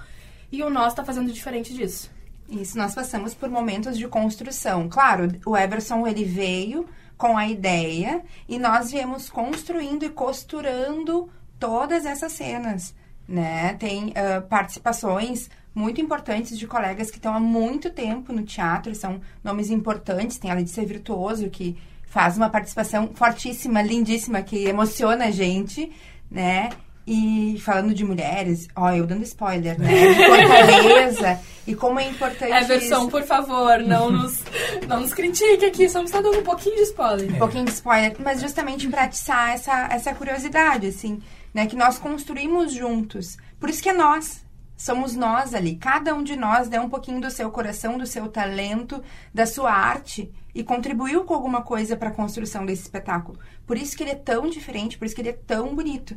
e 0.51 0.63
o 0.63 0.69
nosso 0.71 0.89
está 0.89 1.05
fazendo 1.05 1.31
diferente 1.31 1.71
disso. 1.71 2.09
Isso, 2.49 2.77
nós 2.77 2.95
passamos 2.95 3.33
por 3.33 3.49
momentos 3.49 3.97
de 3.97 4.07
construção. 4.07 4.89
Claro, 4.89 5.31
o 5.45 5.55
Everson 5.55 6.05
ele 6.07 6.23
veio 6.23 6.87
com 7.15 7.37
a 7.37 7.47
ideia 7.47 8.23
e 8.49 8.57
nós 8.57 8.91
viemos 8.91 9.29
construindo 9.29 10.03
e 10.03 10.09
costurando 10.09 11.29
todas 11.59 12.05
essas 12.05 12.33
cenas, 12.33 12.93
né? 13.27 13.75
Tem 13.75 14.09
uh, 14.09 14.41
participações 14.49 15.49
muito 15.75 15.99
importantes 15.99 16.57
de 16.57 16.67
colegas 16.67 17.09
que 17.09 17.17
estão 17.17 17.33
há 17.33 17.39
muito 17.39 17.89
tempo 17.89 18.31
no 18.31 18.43
teatro, 18.43 18.93
são 18.93 19.19
nomes 19.43 19.69
importantes, 19.69 20.37
tem 20.37 20.51
a 20.51 20.55
Letícia 20.55 20.85
Virtuoso, 20.85 21.49
que 21.49 21.77
faz 22.05 22.37
uma 22.37 22.49
participação 22.49 23.09
fortíssima, 23.15 23.81
lindíssima, 23.81 24.43
que 24.43 24.65
emociona 24.65 25.25
a 25.25 25.31
gente, 25.31 25.91
né? 26.29 26.69
E 27.05 27.59
falando 27.59 27.93
de 27.93 28.05
mulheres, 28.05 28.67
ó, 28.75 28.91
eu 28.91 29.05
dando 29.05 29.23
spoiler, 29.23 29.77
né? 29.79 29.89
De 29.89 30.25
Fortaleza. 30.25 31.39
e 31.67 31.75
como 31.75 31.99
é 31.99 32.07
importante. 32.07 32.53
Everson, 32.53 32.99
isso. 32.99 33.09
por 33.09 33.23
favor, 33.23 33.79
não 33.79 34.11
nos, 34.11 34.43
não 34.87 35.01
nos 35.01 35.13
critique 35.13 35.65
aqui, 35.65 35.89
só 35.89 36.03
está 36.03 36.21
dando 36.21 36.39
um 36.39 36.43
pouquinho 36.43 36.75
de 36.75 36.83
spoiler. 36.83 37.33
Um 37.33 37.39
pouquinho 37.39 37.65
de 37.65 37.71
spoiler, 37.71 38.15
mas 38.19 38.39
justamente 38.39 38.87
para 38.87 39.03
atiçar 39.05 39.53
essa, 39.53 39.87
essa 39.91 40.13
curiosidade, 40.13 40.85
assim, 40.85 41.19
né? 41.51 41.65
Que 41.65 41.75
nós 41.75 41.97
construímos 41.97 42.71
juntos. 42.71 43.37
Por 43.59 43.69
isso 43.69 43.81
que 43.81 43.89
é 43.89 43.93
nós 43.93 44.42
somos 44.77 45.15
nós 45.15 45.53
ali. 45.53 45.75
Cada 45.75 46.13
um 46.13 46.23
de 46.23 46.35
nós 46.35 46.67
deu 46.67 46.81
um 46.81 46.89
pouquinho 46.89 47.21
do 47.21 47.31
seu 47.31 47.49
coração, 47.51 47.97
do 47.97 48.05
seu 48.05 48.27
talento, 48.27 49.01
da 49.33 49.45
sua 49.45 49.71
arte 49.71 50.31
e 50.53 50.63
contribuiu 50.63 51.23
com 51.23 51.33
alguma 51.33 51.61
coisa 51.61 51.95
para 51.95 52.09
a 52.09 52.13
construção 52.13 52.65
desse 52.65 52.83
espetáculo. 52.83 53.39
Por 53.65 53.77
isso 53.77 53.95
que 53.95 54.03
ele 54.03 54.11
é 54.11 54.15
tão 54.15 54.49
diferente, 54.49 54.97
por 54.97 55.05
isso 55.05 55.15
que 55.15 55.21
ele 55.21 55.29
é 55.29 55.39
tão 55.47 55.75
bonito. 55.75 56.15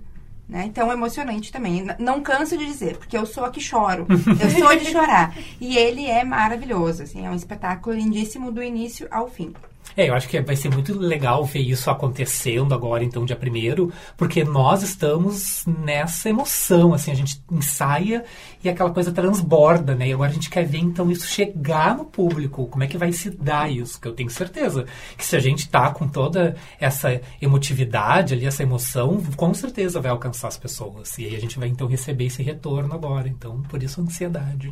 Né? 0.48 0.64
Então, 0.66 0.92
emocionante 0.92 1.50
também. 1.50 1.84
Não 1.98 2.22
canso 2.22 2.56
de 2.56 2.64
dizer, 2.64 2.98
porque 2.98 3.16
eu 3.16 3.26
sou 3.26 3.44
a 3.44 3.50
que 3.50 3.60
choro. 3.60 4.06
Eu 4.40 4.50
sou 4.50 4.76
de 4.76 4.84
chorar. 4.84 5.36
E 5.60 5.76
ele 5.76 6.06
é 6.06 6.22
maravilhoso, 6.22 7.02
assim, 7.02 7.26
é 7.26 7.30
um 7.30 7.34
espetáculo 7.34 7.96
lindíssimo 7.96 8.52
do 8.52 8.62
início 8.62 9.08
ao 9.10 9.28
fim. 9.28 9.52
É, 9.96 10.10
eu 10.10 10.14
acho 10.14 10.28
que 10.28 10.38
vai 10.42 10.54
ser 10.54 10.70
muito 10.70 10.96
legal 10.98 11.42
ver 11.44 11.60
isso 11.60 11.90
acontecendo 11.90 12.74
agora, 12.74 13.02
então, 13.02 13.24
dia 13.24 13.34
primeiro, 13.34 13.90
porque 14.14 14.44
nós 14.44 14.82
estamos 14.82 15.64
nessa 15.66 16.28
emoção, 16.28 16.92
assim, 16.92 17.10
a 17.10 17.14
gente 17.14 17.42
ensaia 17.50 18.22
e 18.62 18.68
aquela 18.68 18.90
coisa 18.90 19.10
transborda, 19.10 19.94
né? 19.94 20.08
E 20.08 20.12
agora 20.12 20.30
a 20.30 20.34
gente 20.34 20.50
quer 20.50 20.66
ver, 20.66 20.78
então, 20.78 21.10
isso 21.10 21.26
chegar 21.26 21.96
no 21.96 22.04
público. 22.04 22.66
Como 22.66 22.84
é 22.84 22.86
que 22.86 22.98
vai 22.98 23.10
se 23.10 23.30
dar 23.30 23.70
isso? 23.72 23.98
Que 23.98 24.06
eu 24.06 24.12
tenho 24.12 24.28
certeza 24.28 24.84
que 25.16 25.24
se 25.24 25.34
a 25.34 25.40
gente 25.40 25.66
tá 25.68 25.90
com 25.90 26.06
toda 26.06 26.56
essa 26.78 27.18
emotividade 27.40 28.34
ali, 28.34 28.44
essa 28.44 28.62
emoção, 28.62 29.22
com 29.34 29.54
certeza 29.54 29.98
vai 29.98 30.10
alcançar 30.10 30.48
as 30.48 30.58
pessoas. 30.58 31.16
E 31.16 31.24
aí 31.24 31.36
a 31.36 31.40
gente 31.40 31.58
vai, 31.58 31.68
então, 31.68 31.86
receber 31.86 32.26
esse 32.26 32.42
retorno 32.42 32.94
agora. 32.94 33.28
Então, 33.28 33.62
por 33.62 33.82
isso 33.82 34.00
a 34.00 34.04
ansiedade. 34.04 34.70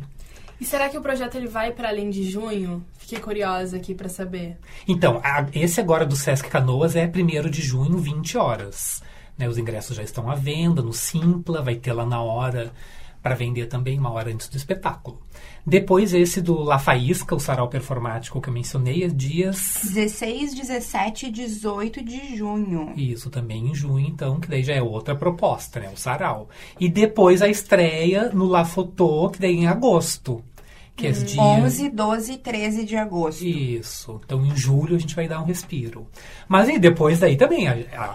E 0.59 0.65
será 0.65 0.89
que 0.89 0.97
o 0.97 1.01
projeto 1.01 1.35
ele 1.35 1.47
vai 1.47 1.71
para 1.71 1.89
além 1.89 2.09
de 2.09 2.29
junho? 2.29 2.85
Fiquei 2.97 3.19
curiosa 3.19 3.77
aqui 3.77 3.93
para 3.93 4.07
saber. 4.07 4.57
Então, 4.87 5.19
a, 5.23 5.45
esse 5.53 5.81
agora 5.81 6.05
do 6.05 6.15
Sesc 6.15 6.49
Canoas 6.49 6.95
é 6.95 7.05
1 7.05 7.49
de 7.49 7.61
junho, 7.61 7.97
20 7.97 8.37
horas. 8.37 9.03
Né, 9.37 9.49
os 9.49 9.57
ingressos 9.57 9.97
já 9.97 10.03
estão 10.03 10.29
à 10.29 10.35
venda 10.35 10.81
no 10.81 10.93
Simpla, 10.93 11.61
vai 11.61 11.75
ter 11.75 11.91
lá 11.91 12.05
na 12.05 12.21
hora 12.21 12.71
para 13.25 13.33
vender 13.33 13.65
também, 13.65 13.97
uma 13.97 14.11
hora 14.11 14.31
antes 14.31 14.47
do 14.47 14.55
espetáculo. 14.55 15.19
Depois 15.65 16.13
esse 16.13 16.39
do 16.39 16.61
La 16.61 16.77
Faísca, 16.77 17.33
o 17.33 17.39
sarau 17.39 17.67
performático 17.67 18.39
que 18.39 18.49
eu 18.49 18.53
mencionei, 18.53 19.03
é 19.03 19.07
dias... 19.07 19.79
16, 19.81 20.53
17 20.53 21.25
e 21.25 21.31
18 21.31 22.03
de 22.03 22.37
junho. 22.37 22.93
Isso, 22.95 23.31
também 23.31 23.71
em 23.71 23.73
junho, 23.73 24.05
então, 24.07 24.39
que 24.39 24.47
daí 24.47 24.61
já 24.61 24.75
é 24.75 24.81
outra 24.83 25.15
proposta, 25.15 25.79
né? 25.79 25.89
O 25.91 25.97
sarau. 25.97 26.49
E 26.79 26.87
depois 26.87 27.41
a 27.41 27.49
estreia 27.49 28.29
no 28.29 28.45
La 28.45 28.63
Fotô, 28.63 29.31
que 29.31 29.39
daí 29.39 29.55
é 29.55 29.59
em 29.61 29.65
agosto. 29.65 30.43
Que 30.95 31.07
é 31.07 31.11
dias... 31.11 31.37
11, 31.37 31.89
12 31.89 32.33
e 32.33 32.37
13 32.37 32.85
de 32.85 32.95
agosto. 32.95 33.43
Isso. 33.43 34.21
Então, 34.23 34.45
em 34.45 34.55
julho, 34.55 34.95
a 34.95 34.99
gente 34.99 35.15
vai 35.15 35.27
dar 35.27 35.41
um 35.41 35.45
respiro. 35.45 36.07
Mas 36.47 36.69
e 36.69 36.79
depois 36.79 37.19
daí 37.19 37.35
também, 37.35 37.67
a, 37.67 37.73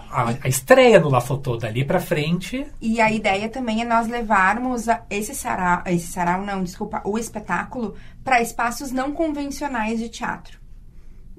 a, 0.09 0.35
a 0.43 0.47
estreia 0.47 0.99
no 0.99 1.09
La 1.09 1.21
Fotô, 1.21 1.57
dali 1.57 1.85
pra 1.85 1.99
frente... 1.99 2.65
E 2.81 2.99
a 2.99 3.11
ideia 3.11 3.47
também 3.49 3.81
é 3.81 3.85
nós 3.85 4.07
levarmos 4.07 4.85
esse 5.09 5.35
sarau... 5.35 5.83
Esse 5.85 6.07
sarau, 6.07 6.43
não, 6.43 6.63
desculpa. 6.63 7.01
O 7.05 7.19
espetáculo 7.19 7.95
para 8.23 8.41
espaços 8.41 8.91
não 8.91 9.11
convencionais 9.11 9.99
de 9.99 10.09
teatro. 10.09 10.59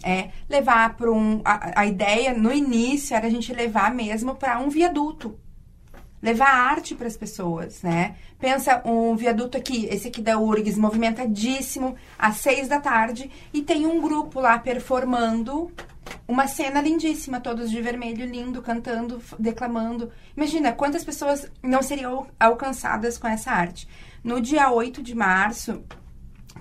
É 0.05 0.29
levar 0.49 0.97
para 0.97 1.11
um... 1.11 1.41
A, 1.45 1.81
a 1.81 1.87
ideia, 1.87 2.33
no 2.33 2.53
início, 2.53 3.17
era 3.17 3.27
a 3.27 3.31
gente 3.31 3.53
levar 3.53 3.93
mesmo 3.93 4.37
para 4.37 4.61
um 4.61 4.69
viaduto 4.69 5.37
levar 6.23 6.49
arte 6.49 6.95
para 6.95 7.09
as 7.09 7.17
pessoas, 7.17 7.83
né? 7.83 8.15
Pensa 8.39 8.81
um 8.85 9.17
viaduto 9.17 9.59
aqui, 9.59 9.87
esse 9.87 10.09
aqui 10.09 10.23
da 10.23 10.39
URGS, 10.39 10.79
movimentadíssimo, 10.79 11.97
às 12.19 12.37
seis 12.37 12.69
da 12.69 12.79
tarde, 12.79 13.31
e 13.53 13.61
tem 13.61 13.87
um 13.87 14.01
grupo 14.01 14.41
lá 14.41 14.59
performando 14.59 15.71
uma 16.27 16.47
cena 16.47 16.81
lindíssima, 16.81 17.41
todos 17.41 17.71
de 17.71 17.81
vermelho, 17.81 18.25
lindo, 18.25 18.63
cantando, 18.63 19.21
declamando. 19.39 20.11
Imagina 20.37 20.73
quantas 20.73 21.05
pessoas 21.05 21.51
não 21.63 21.83
seriam 21.83 22.27
alcançadas 22.39 23.19
com 23.19 23.27
essa 23.27 23.51
arte. 23.51 23.89
No 24.23 24.41
dia 24.41 24.71
8 24.71 25.03
de 25.03 25.15
março, 25.15 25.83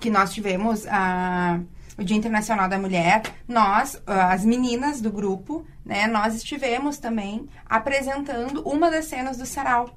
que 0.00 0.10
nós 0.10 0.32
tivemos 0.32 0.86
a 0.88 1.60
o 1.98 2.04
Dia 2.04 2.16
Internacional 2.16 2.68
da 2.68 2.78
Mulher, 2.78 3.22
nós, 3.46 4.00
as 4.06 4.44
meninas 4.44 5.00
do 5.00 5.10
grupo, 5.10 5.66
né, 5.84 6.06
nós 6.06 6.34
estivemos 6.34 6.98
também 6.98 7.48
apresentando 7.66 8.62
uma 8.62 8.90
das 8.90 9.06
cenas 9.06 9.36
do 9.36 9.46
sarau. 9.46 9.90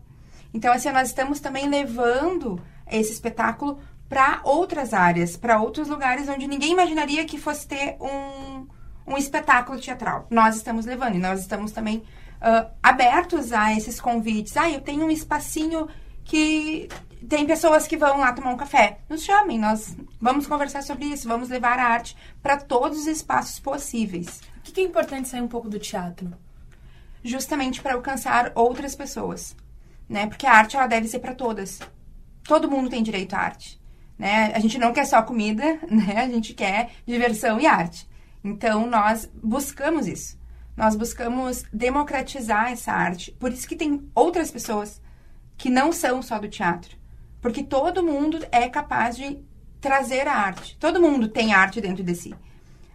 Então, 0.54 0.74
assim, 0.74 0.90
nós 0.92 1.10
estamos 1.10 1.40
também 1.40 1.68
levando 1.68 2.62
esse 2.90 3.12
espetáculo 3.12 3.80
para 4.08 4.42
outras 4.44 4.94
áreas, 4.94 5.36
para 5.36 5.60
outros 5.60 5.88
lugares 5.88 6.30
onde 6.30 6.48
ninguém 6.48 6.74
imaginaria 6.74 7.26
que 7.26 7.38
fosse 7.38 7.68
ter 7.68 7.98
um, 8.00 8.68
um 9.08 9.18
espetáculo 9.18 9.80
teatral. 9.80 10.28
Nós 10.30 10.56
estamos 10.56 10.86
levando 10.86 11.16
e 11.16 11.20
nós 11.20 11.42
estamos 11.42 11.72
também 11.72 11.98
uh, 11.98 12.70
abertos 12.82 13.52
a 13.52 13.74
esses 13.74 14.00
convites. 14.00 14.56
Ah, 14.56 14.70
eu 14.70 14.82
tenho 14.82 15.06
um 15.06 15.12
espacinho 15.12 15.88
que 16.24 16.88
tem 17.28 17.46
pessoas 17.46 17.88
que 17.88 17.98
vão 17.98 18.20
lá 18.20 18.34
tomar 18.34 18.52
um 18.52 18.58
café. 18.58 19.00
Nos 19.10 19.24
chamem, 19.24 19.58
nós 19.58 19.96
vamos 20.20 20.48
conversar 20.48 20.84
sobre 20.84 21.06
isso, 21.06 21.28
vamos 21.28 21.50
levar 21.50 21.80
a 21.80 21.88
arte 21.88 22.16
para 22.42 22.58
todos 22.58 23.00
os 23.00 23.08
espaços 23.08 23.60
possíveis. 23.60 24.42
O 24.58 24.62
que 24.62 24.82
é 24.82 24.84
importante 24.84 25.28
sair 25.28 25.42
um 25.42 25.48
pouco 25.48 25.70
do 25.70 25.80
teatro? 25.80 26.32
Justamente 27.24 27.82
para 27.82 27.94
alcançar 27.94 28.52
outras 28.56 28.96
pessoas, 28.96 29.56
né? 30.08 30.28
Porque 30.28 30.46
a 30.46 30.54
arte 30.54 30.76
ela 30.76 30.88
deve 30.88 31.08
ser 31.08 31.20
para 31.20 31.34
todas. 31.34 31.80
Todo 32.44 32.70
mundo 32.70 32.90
tem 32.90 33.02
direito 33.02 33.34
à 33.34 33.40
arte, 33.40 33.82
né? 34.18 34.52
A 34.54 34.60
gente 34.60 34.78
não 34.78 34.94
quer 34.94 35.06
só 35.06 35.22
comida, 35.22 35.80
né? 35.90 36.18
A 36.18 36.28
gente 36.28 36.54
quer 36.54 36.92
diversão 37.06 37.60
e 37.60 37.66
arte. 37.66 38.08
Então 38.44 38.86
nós 38.86 39.30
buscamos 39.34 40.08
isso. 40.08 40.38
Nós 40.78 40.96
buscamos 40.96 41.64
democratizar 41.72 42.72
essa 42.72 42.92
arte. 42.92 43.32
Por 43.40 43.52
isso 43.52 43.68
que 43.68 43.76
tem 43.76 44.08
outras 44.14 44.52
pessoas 44.52 45.02
que 45.58 45.70
não 45.70 45.92
são 45.92 46.22
só 46.22 46.38
do 46.38 46.50
teatro. 46.50 47.05
Porque 47.46 47.62
todo 47.62 48.02
mundo 48.02 48.40
é 48.52 48.68
capaz 48.68 49.16
de 49.16 49.40
trazer 49.80 50.28
a 50.28 50.34
arte. 50.34 50.76
Todo 50.80 51.00
mundo 51.00 51.28
tem 51.28 51.54
arte 51.54 51.80
dentro 51.80 52.04
de 52.04 52.16
si. 52.16 52.34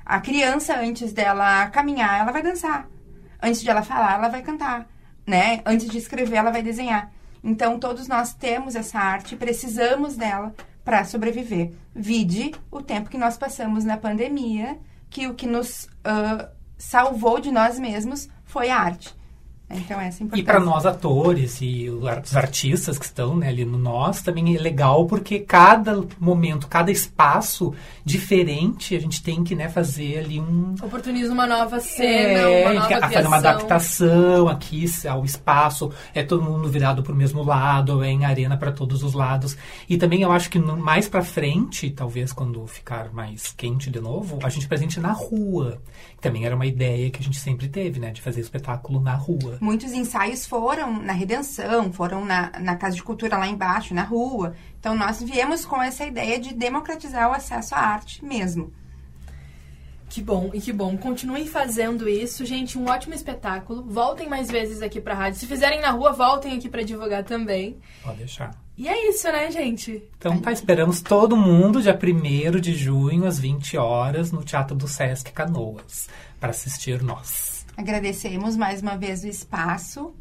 A 0.04 0.21
criança, 0.21 0.76
antes 0.76 1.12
dela 1.12 1.69
caminhar, 1.69 2.19
ela 2.19 2.33
vai 2.33 2.42
dançar. 2.42 2.88
Antes 3.40 3.62
de 3.62 3.71
ela 3.71 3.85
falar, 3.85 4.14
ela 4.14 4.28
vai 4.28 4.42
cantar. 4.42 4.88
Né? 5.25 5.62
Antes 5.64 5.88
de 5.88 5.97
escrever, 5.97 6.35
ela 6.35 6.50
vai 6.50 6.64
desenhar. 6.64 7.12
Então, 7.45 7.78
todos 7.78 8.09
nós 8.09 8.35
temos 8.35 8.75
essa 8.75 8.99
arte, 8.99 9.37
precisamos 9.37 10.16
dela 10.16 10.52
para 10.85 11.04
sobreviver. 11.04 11.71
Vide 11.95 12.52
o 12.73 12.83
tempo 12.83 13.09
que 13.09 13.16
nós 13.16 13.38
passamos 13.38 13.85
na 13.85 13.97
pandemia, 13.97 14.80
que 15.09 15.28
o 15.28 15.35
que 15.35 15.47
nos 15.47 15.85
uh, 15.85 16.50
salvou 16.76 17.38
de 17.38 17.52
nós 17.52 17.78
mesmos 17.78 18.28
foi 18.42 18.69
a 18.69 18.80
arte. 18.80 19.14
Então, 19.71 20.00
essa 20.00 20.25
é 20.25 20.27
E 20.35 20.43
para 20.43 20.59
nós 20.59 20.85
atores 20.85 21.59
e 21.61 21.89
os 21.89 22.35
artistas 22.35 22.99
que 22.99 23.05
estão 23.05 23.37
né, 23.37 23.49
ali 23.49 23.65
no 23.65 23.79
nós, 23.79 24.21
também 24.21 24.57
é 24.57 24.59
legal 24.59 25.07
porque 25.07 25.39
cada 25.39 26.03
momento, 26.19 26.67
cada 26.67 26.91
espaço 26.91 27.73
diferente, 28.05 28.97
a 28.97 29.00
gente 29.00 29.23
tem 29.23 29.45
que 29.45 29.55
né, 29.55 29.69
fazer 29.69 30.19
ali 30.19 30.41
um... 30.41 30.75
Oportuniza 30.83 31.33
uma 31.33 31.47
nova 31.47 31.79
cena, 31.79 32.41
é, 32.41 32.65
uma 32.65 32.75
nova 32.75 33.00
Fazer 33.00 33.27
uma 33.27 33.37
adaptação 33.37 34.49
aqui 34.49 34.85
ao 35.09 35.25
espaço, 35.25 35.93
é 36.12 36.23
todo 36.23 36.43
mundo 36.43 36.69
virado 36.69 37.03
para 37.03 37.12
o 37.12 37.17
mesmo 37.17 37.43
lado, 37.45 38.03
é 38.03 38.09
em 38.09 38.25
arena 38.25 38.57
para 38.57 38.73
todos 38.73 39.05
os 39.05 39.15
lados. 39.15 39.57
E 39.89 39.97
também 39.97 40.23
eu 40.23 40.33
acho 40.33 40.50
que 40.50 40.59
no, 40.59 40.77
mais 40.77 41.09
para 41.09 41.23
frente, 41.23 41.91
talvez 41.91 42.33
quando 42.33 42.67
ficar 42.67 43.12
mais 43.12 43.53
quente 43.57 43.91
de 43.91 44.00
novo, 44.00 44.39
a 44.43 44.49
gente 44.49 44.67
presente 44.67 44.99
na 44.99 45.12
rua. 45.12 45.81
Também 46.21 46.45
era 46.45 46.55
uma 46.55 46.67
ideia 46.67 47.11
que 47.11 47.21
a 47.21 47.23
gente 47.25 47.39
sempre 47.39 47.69
teve, 47.69 48.00
né, 48.00 48.11
de 48.11 48.21
fazer 48.21 48.41
espetáculo 48.41 49.00
na 49.00 49.15
rua. 49.15 49.60
Muitos 49.61 49.93
ensaios 49.93 50.47
foram 50.47 51.00
na 51.02 51.12
Redenção, 51.12 51.93
foram 51.93 52.25
na, 52.25 52.50
na 52.59 52.76
Casa 52.76 52.97
de 52.97 53.02
Cultura 53.02 53.37
lá 53.37 53.47
embaixo, 53.47 53.95
na 53.95 54.02
rua. 54.02 54.55
Então, 54.79 54.97
nós 54.97 55.23
viemos 55.23 55.67
com 55.67 55.83
essa 55.83 56.07
ideia 56.07 56.40
de 56.40 56.55
democratizar 56.55 57.29
o 57.29 57.35
acesso 57.35 57.75
à 57.75 57.79
arte 57.79 58.25
mesmo. 58.25 58.73
Que 60.09 60.21
bom, 60.21 60.50
e 60.52 60.61
que 60.61 60.73
bom. 60.73 60.97
Continuem 60.97 61.47
fazendo 61.47 62.09
isso, 62.09 62.45
gente. 62.45 62.76
Um 62.76 62.88
ótimo 62.88 63.14
espetáculo. 63.14 63.85
Voltem 63.85 64.29
mais 64.29 64.50
vezes 64.50 64.83
aqui 64.83 65.00
pra 65.00 65.14
rádio. 65.14 65.38
Se 65.38 65.47
fizerem 65.47 65.81
na 65.81 65.90
rua, 65.90 66.12
voltem 66.12 66.57
aqui 66.57 66.69
para 66.69 66.83
divulgar 66.83 67.23
também. 67.23 67.76
Pode 68.02 68.19
deixar. 68.19 68.50
E 68.76 68.88
é 68.88 69.09
isso, 69.09 69.31
né, 69.31 69.50
gente? 69.50 70.02
Então 70.19 70.38
tá, 70.38 70.50
esperamos 70.50 71.00
todo 71.00 71.37
mundo 71.37 71.83
dia 71.83 71.97
1 71.97 72.61
de 72.61 72.75
junho, 72.75 73.26
às 73.26 73.38
20 73.38 73.76
horas, 73.76 74.33
no 74.33 74.43
Teatro 74.43 74.75
do 74.75 74.88
Sesc 74.88 75.31
Canoas, 75.33 76.09
para 76.40 76.50
assistir 76.50 77.02
nós. 77.02 77.50
Agradecemos 77.80 78.58
mais 78.58 78.82
uma 78.82 78.99
vez 78.99 79.25
o 79.25 79.26
espaço. 79.26 80.14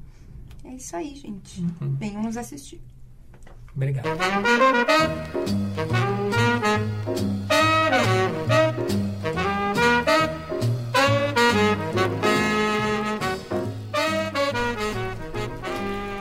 É 0.63 0.69
isso 0.69 0.95
aí, 0.95 1.13
gente. 1.13 1.59
Uhum. 1.59 1.93
Venham 1.99 2.23
nos 2.23 2.37
assistir. 2.37 2.81
Obrigado. 3.75 4.05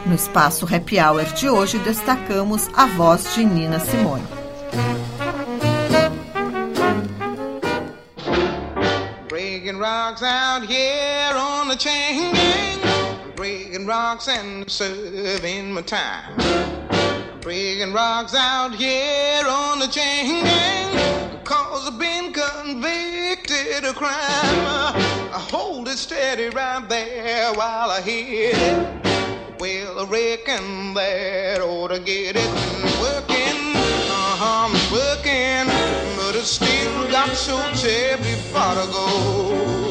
No 0.07 0.14
espaço 0.16 0.66
Happy 0.66 0.99
Hour 0.99 1.25
de 1.35 1.49
hoje, 1.49 1.78
destacamos 1.78 2.68
a 2.75 2.87
voz 2.87 3.33
de 3.35 3.45
Nina 3.45 3.78
Simone. 3.78 4.38
rocks 9.78 10.23
out 10.23 10.64
here 10.64 11.18
chain 11.79 12.33
gang. 12.35 13.33
Breaking 13.37 13.87
rocks 13.87 14.27
and 14.27 14.69
serving 14.69 15.73
my 15.73 15.83
time. 15.83 16.37
Breaking 17.41 17.93
rocks 17.93 18.35
out 18.35 18.75
here 18.75 19.45
on 19.47 19.79
the 19.79 19.87
chain 19.87 20.43
gang. 20.43 21.45
Cause 21.45 21.87
I've 21.87 21.99
been 21.99 22.33
convicted 22.33 23.85
of 23.85 23.95
crime. 23.95 24.13
I 24.13 25.47
hold 25.51 25.87
it 25.89 25.99
steady 25.99 26.49
right 26.49 26.85
there 26.89 27.53
while 27.55 27.91
I 27.91 28.01
hit 28.01 28.57
it. 28.57 29.61
Well, 29.61 30.01
I 30.01 30.05
reckon 30.11 30.95
that 30.95 31.61
ought 31.61 31.89
to 31.89 32.01
get 32.01 32.35
it 32.37 32.53
working. 33.01 33.77
Uh-huh, 34.11 34.69
working. 34.93 35.67
But 36.17 36.35
it's 36.35 36.51
still 36.51 37.09
got 37.11 37.31
so 37.37 37.57
terribly 37.75 38.35
far 38.53 38.75
to 38.75 38.93
go. 38.93 39.88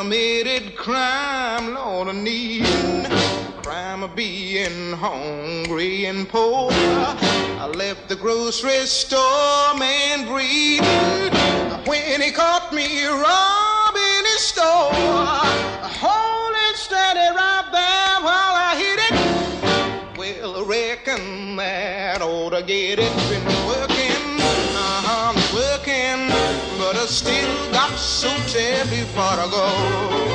I 0.00 0.02
committed 0.02 0.76
crime, 0.76 1.74
Lord, 1.74 2.08
of 2.08 2.14
needing 2.14 3.04
crime 3.62 4.02
of 4.02 4.16
being 4.16 4.94
hungry 4.94 6.06
and 6.06 6.26
poor. 6.26 6.70
I 6.72 7.70
left 7.76 8.08
the 8.08 8.16
grocery 8.16 8.86
store, 8.86 9.74
man, 9.76 10.26
breathing 10.26 11.84
when 11.84 12.22
he 12.22 12.30
caught 12.30 12.72
me 12.72 13.04
robbing 13.04 14.24
his 14.24 14.40
store. 14.40 14.90
Hold 16.00 16.54
it 16.70 16.76
steady 16.76 17.36
right 17.36 17.68
there 17.70 18.24
while 18.24 18.54
I 18.56 18.74
hit 18.78 19.00
it. 19.06 20.16
Well, 20.16 20.64
I 20.64 20.66
reckon 20.66 21.56
that 21.56 22.22
ought 22.22 22.50
to 22.50 22.62
get 22.62 23.00
it. 23.00 23.59
So 28.20 28.28
tell 28.48 28.86
me 28.88 29.00
before 29.00 29.22
I 29.22 29.48
go. 29.50 30.29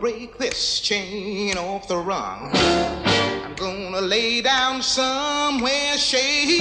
Break 0.00 0.38
this 0.38 0.80
chain 0.80 1.56
off 1.56 1.88
the 1.88 1.96
rung. 1.96 2.50
I'm 2.54 3.54
gonna 3.54 4.00
lay 4.00 4.40
down 4.40 4.82
somewhere 4.82 5.96
shady. 5.96 6.58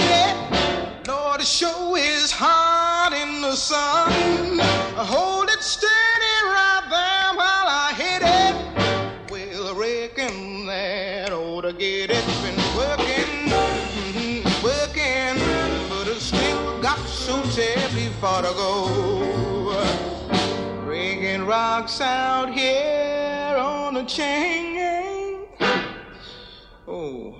Lord, 1.07 1.41
the 1.41 1.45
show 1.45 1.95
is 1.95 2.31
hot 2.31 3.11
in 3.13 3.41
the 3.41 3.55
sun. 3.55 4.59
Hold 4.95 5.49
it 5.49 5.61
steady 5.61 6.37
right 6.45 6.85
there 6.89 7.35
while 7.35 7.67
I 7.67 7.93
hit 7.97 8.21
it. 8.21 9.31
Well, 9.31 9.75
I 9.75 9.79
reckon 9.79 10.65
that 10.67 11.33
ought 11.33 11.61
to 11.61 11.73
get 11.73 12.11
it. 12.11 12.25
Been 12.43 12.55
working, 12.77 13.49
mm-hmm, 13.49 14.63
working, 14.63 15.35
but 15.89 16.07
I 16.07 16.17
still 16.19 16.81
got 16.81 16.99
so 17.07 17.41
terribly 17.51 18.07
far 18.21 18.41
to 18.43 18.49
go 18.49 19.12
rocks 21.43 21.99
out 21.99 22.53
here 22.53 23.55
on 23.57 23.97
a 23.97 24.05
chain. 24.05 25.45
Oh, 26.87 27.35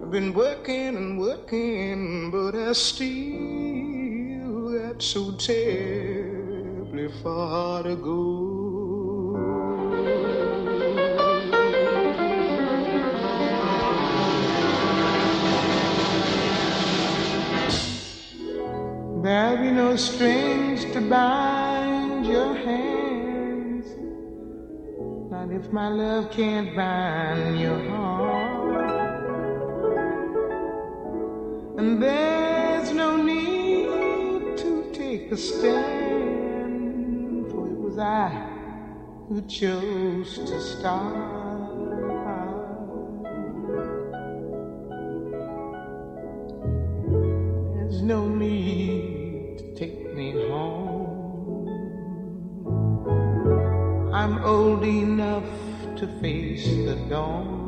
I've 0.00 0.10
been 0.10 0.32
working 0.32 0.96
and 0.96 1.18
working, 1.18 2.30
but 2.30 2.54
I 2.54 2.72
still 2.72 4.78
got 4.78 5.02
so 5.02 5.32
terribly 5.32 7.08
far 7.22 7.82
to 7.82 7.96
go. 7.96 8.50
There'll 19.22 19.56
be 19.56 19.70
no 19.70 19.96
strings 19.96 20.84
to 20.92 21.00
bind 21.00 22.26
your 22.26 22.54
hands. 22.54 22.83
If 25.54 25.72
my 25.72 25.88
love 25.88 26.32
can't 26.32 26.74
bind 26.74 27.60
your 27.60 27.78
heart. 27.88 28.90
And 31.78 32.02
there's 32.02 32.90
no 32.90 33.16
need 33.22 34.58
to 34.58 34.90
take 34.92 35.30
a 35.30 35.36
stand, 35.36 35.92
for 37.52 37.68
it 37.68 37.78
was 37.78 37.98
I 37.98 38.30
who 39.28 39.42
chose 39.42 40.38
to 40.38 40.60
start. 40.60 41.43
gone. 57.08 57.63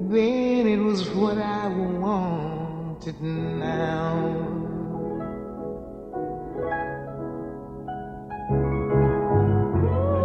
then 0.00 0.66
it 0.66 0.78
was 0.78 1.08
what 1.10 1.38
I 1.38 1.68
wanted 1.68 3.20
now. 3.20 4.16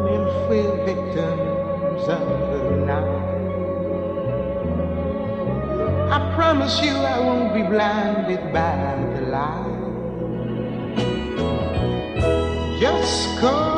And 0.10 0.26
we're 0.48 0.86
victims 0.86 2.04
of 2.08 2.28
the 2.52 2.62
night, 2.86 3.28
I 6.12 6.34
promise 6.36 6.82
you 6.82 6.92
I 6.92 7.20
won't 7.20 7.54
be 7.54 7.64
blinded 7.64 8.54
by 8.54 8.96
the 9.16 9.22
light. 9.28 9.76
Just 12.80 13.40
call 13.40 13.77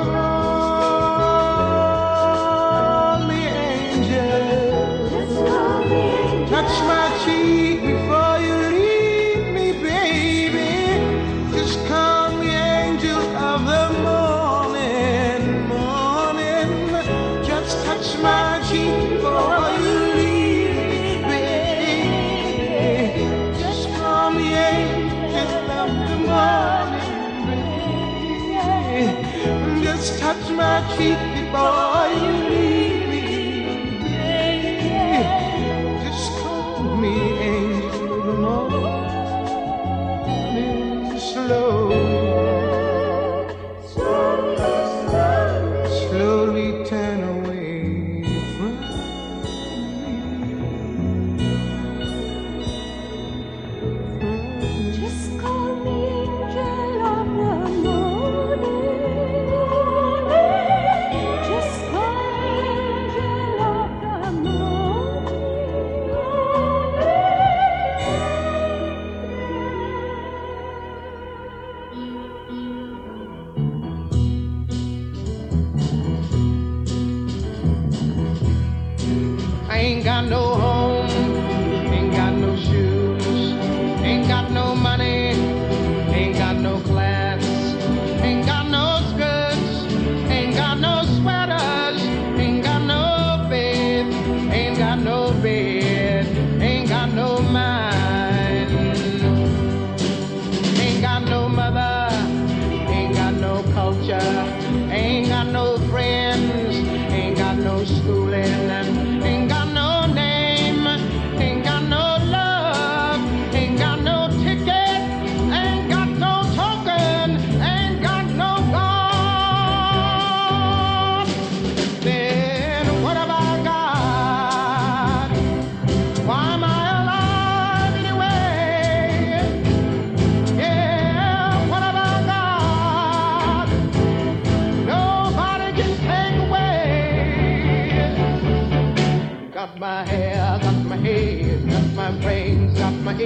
keep 30.98 31.29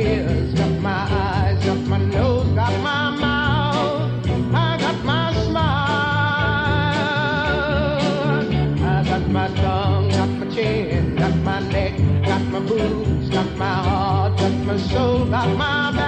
got 0.03 0.81
my 0.81 1.07
eyes, 1.09 1.65
got 1.65 1.77
my 1.87 1.97
nose, 1.97 2.47
got 2.55 2.73
my 2.81 3.09
mouth. 3.11 4.27
I 4.53 4.77
got 4.77 5.03
my 5.05 5.33
smile. 5.43 5.63
I 8.83 9.03
got 9.05 9.29
my 9.29 9.47
tongue, 9.55 10.09
got 10.09 10.29
my 10.29 10.45
chin, 10.53 11.15
got 11.15 11.35
my 11.37 11.59
neck, 11.71 11.97
got 12.25 12.41
my 12.47 12.59
boobs, 12.59 13.29
got 13.29 13.55
my 13.55 13.65
heart, 13.65 14.37
got 14.37 14.51
my 14.65 14.77
soul, 14.77 15.25
got 15.25 15.57
my. 15.57 16.02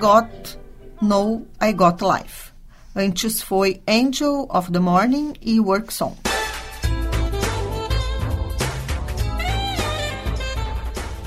Got 0.00 0.58
No 1.02 1.46
I 1.60 1.74
Got 1.74 2.02
Life. 2.02 2.52
Antes 2.96 3.42
foi 3.42 3.82
Angel 3.86 4.46
of 4.48 4.72
the 4.72 4.78
Morning 4.78 5.34
e 5.42 5.60
Work 5.60 5.92
Song. 5.92 6.16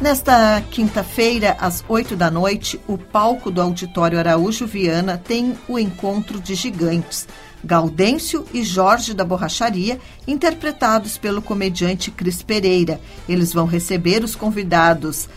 Nesta 0.01 0.59
quinta-feira, 0.71 1.55
às 1.59 1.85
8 1.87 2.15
da 2.15 2.31
noite, 2.31 2.81
o 2.87 2.97
palco 2.97 3.51
do 3.51 3.61
Auditório 3.61 4.17
Araújo 4.17 4.65
Viana 4.65 5.21
tem 5.23 5.55
o 5.69 5.77
encontro 5.77 6.41
de 6.41 6.55
gigantes. 6.55 7.27
Gaudêncio 7.63 8.43
e 8.51 8.63
Jorge 8.63 9.13
da 9.13 9.23
Borracharia, 9.23 9.99
interpretados 10.27 11.17
pelo 11.17 11.43
comediante 11.43 12.09
Cris 12.09 12.41
Pereira. 12.41 12.99
Eles 13.29 13.53
vão 13.53 13.67
receber 13.67 14.23
os 14.23 14.35
convidados 14.35 15.29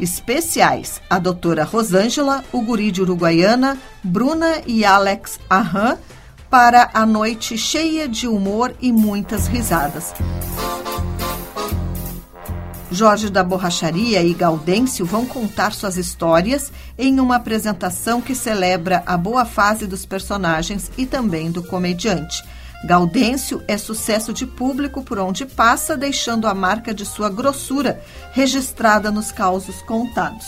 especiais, 0.00 1.00
a 1.08 1.18
doutora 1.18 1.64
Rosângela, 1.64 2.44
o 2.52 2.62
guri 2.62 2.90
de 2.90 3.02
Uruguaiana, 3.02 3.78
Bruna 4.02 4.62
e 4.66 4.84
Alex 4.84 5.38
Aham, 5.50 5.98
para 6.50 6.90
a 6.94 7.04
noite 7.04 7.58
cheia 7.58 8.08
de 8.08 8.26
humor 8.26 8.74
e 8.80 8.92
muitas 8.92 9.46
risadas. 9.46 10.14
Jorge 12.90 13.28
da 13.28 13.44
Borracharia 13.44 14.22
e 14.22 14.32
Gaudêncio 14.32 15.04
vão 15.04 15.26
contar 15.26 15.72
suas 15.72 15.98
histórias 15.98 16.72
em 16.98 17.20
uma 17.20 17.36
apresentação 17.36 18.20
que 18.20 18.34
celebra 18.34 19.02
a 19.04 19.16
boa 19.16 19.44
fase 19.44 19.86
dos 19.86 20.06
personagens 20.06 20.90
e 20.96 21.04
também 21.04 21.50
do 21.50 21.62
comediante. 21.62 22.42
Gaudêncio 22.84 23.62
é 23.66 23.76
sucesso 23.76 24.32
de 24.32 24.46
público 24.46 25.02
por 25.02 25.18
onde 25.18 25.44
passa, 25.44 25.96
deixando 25.96 26.46
a 26.46 26.54
marca 26.54 26.94
de 26.94 27.04
sua 27.04 27.28
grossura 27.28 28.00
registrada 28.32 29.10
nos 29.10 29.32
causos 29.32 29.82
contados. 29.82 30.46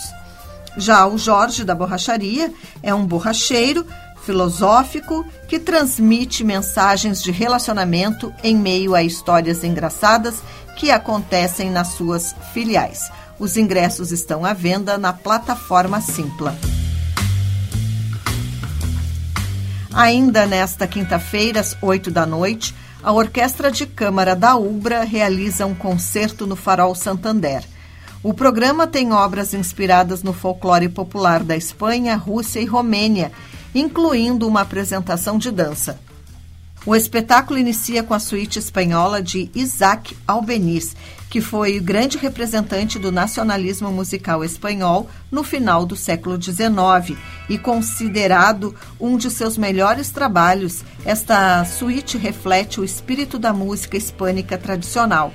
Já 0.77 1.05
o 1.05 1.17
Jorge 1.17 1.65
da 1.65 1.75
Borracharia 1.75 2.53
é 2.81 2.93
um 2.93 3.05
borracheiro 3.05 3.85
filosófico 4.23 5.25
que 5.47 5.59
transmite 5.59 6.43
mensagens 6.43 7.21
de 7.21 7.31
relacionamento 7.31 8.33
em 8.43 8.55
meio 8.55 8.95
a 8.95 9.03
histórias 9.03 9.63
engraçadas 9.63 10.35
que 10.77 10.89
acontecem 10.89 11.69
nas 11.69 11.89
suas 11.89 12.33
filiais. 12.53 13.11
Os 13.37 13.57
ingressos 13.57 14.11
estão 14.11 14.45
à 14.45 14.53
venda 14.53 14.97
na 14.97 15.11
plataforma 15.11 15.99
Simpla. 15.99 16.55
Ainda 19.93 20.45
nesta 20.45 20.87
quinta-feira, 20.87 21.59
às 21.59 21.75
8 21.81 22.09
da 22.09 22.25
noite, 22.25 22.73
a 23.03 23.11
Orquestra 23.11 23.69
de 23.69 23.85
Câmara 23.85 24.35
da 24.35 24.55
Ubra 24.55 25.03
realiza 25.03 25.65
um 25.65 25.75
concerto 25.75 26.47
no 26.47 26.55
Farol 26.55 26.95
Santander. 26.95 27.63
O 28.23 28.33
programa 28.33 28.87
tem 28.87 29.11
obras 29.11 29.53
inspiradas 29.53 30.23
no 30.23 30.31
folclore 30.31 30.87
popular 30.87 31.43
da 31.43 31.57
Espanha, 31.57 32.15
Rússia 32.15 32.61
e 32.61 32.65
Romênia, 32.65 33.33
incluindo 33.75 34.47
uma 34.47 34.61
apresentação 34.61 35.37
de 35.37 35.51
dança. 35.51 35.99
O 36.83 36.95
espetáculo 36.95 37.59
inicia 37.59 38.01
com 38.01 38.15
a 38.15 38.19
suíte 38.19 38.57
espanhola 38.57 39.21
de 39.21 39.51
Isaac 39.53 40.17
Albeniz, 40.27 40.95
que 41.29 41.39
foi 41.39 41.77
o 41.77 41.83
grande 41.83 42.17
representante 42.17 42.97
do 42.97 43.11
nacionalismo 43.11 43.91
musical 43.91 44.43
espanhol 44.43 45.07
no 45.29 45.43
final 45.43 45.85
do 45.85 45.95
século 45.95 46.41
XIX 46.41 47.15
e 47.47 47.59
considerado 47.59 48.75
um 48.99 49.15
de 49.15 49.29
seus 49.29 49.59
melhores 49.59 50.09
trabalhos. 50.09 50.83
Esta 51.05 51.63
suíte 51.65 52.17
reflete 52.17 52.81
o 52.81 52.83
espírito 52.83 53.37
da 53.37 53.53
música 53.53 53.95
hispânica 53.95 54.57
tradicional. 54.57 55.31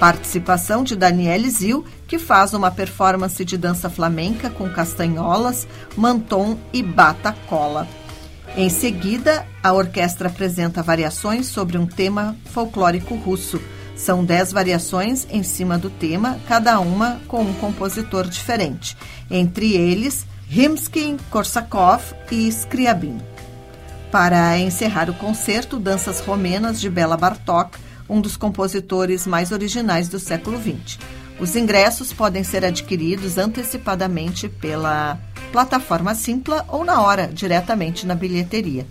Participação 0.00 0.82
de 0.82 0.96
Daniele 0.96 1.48
Zil, 1.48 1.84
que 2.08 2.18
faz 2.18 2.54
uma 2.54 2.72
performance 2.72 3.44
de 3.44 3.56
dança 3.56 3.88
flamenca 3.88 4.50
com 4.50 4.68
castanholas, 4.68 5.64
manton 5.96 6.58
e 6.72 6.82
bata-cola. 6.82 7.86
Em 8.54 8.68
seguida, 8.68 9.46
a 9.62 9.72
orquestra 9.72 10.28
apresenta 10.28 10.82
variações 10.82 11.46
sobre 11.46 11.78
um 11.78 11.86
tema 11.86 12.36
folclórico 12.44 13.14
russo. 13.14 13.58
São 13.96 14.22
dez 14.22 14.52
variações 14.52 15.26
em 15.30 15.42
cima 15.42 15.78
do 15.78 15.88
tema, 15.88 16.38
cada 16.46 16.78
uma 16.78 17.18
com 17.28 17.42
um 17.42 17.54
compositor 17.54 18.28
diferente, 18.28 18.94
entre 19.30 19.72
eles 19.72 20.26
Rimsky-Korsakov 20.50 22.02
e 22.30 22.46
Scriabin. 22.48 23.18
Para 24.10 24.58
encerrar 24.58 25.08
o 25.08 25.14
concerto, 25.14 25.78
Danças 25.78 26.20
Romenas 26.20 26.78
de 26.78 26.90
Bela 26.90 27.16
Bartok, 27.16 27.78
um 28.06 28.20
dos 28.20 28.36
compositores 28.36 29.26
mais 29.26 29.50
originais 29.50 30.10
do 30.10 30.18
século 30.18 30.60
XX. 30.60 30.98
Os 31.40 31.56
ingressos 31.56 32.12
podem 32.12 32.44
ser 32.44 32.66
adquiridos 32.66 33.38
antecipadamente 33.38 34.46
pela 34.46 35.18
plataforma 35.52 36.14
Simpla 36.14 36.64
ou 36.68 36.82
na 36.82 37.02
hora, 37.02 37.28
diretamente 37.28 38.06
na 38.06 38.14
bilheteria. 38.14 38.86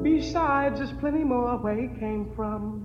Besides, 0.03 0.79
there's 0.79 0.91
plenty 0.99 1.23
more 1.23 1.57
where 1.57 1.75
he 1.75 1.87
came 1.99 2.33
from. 2.35 2.83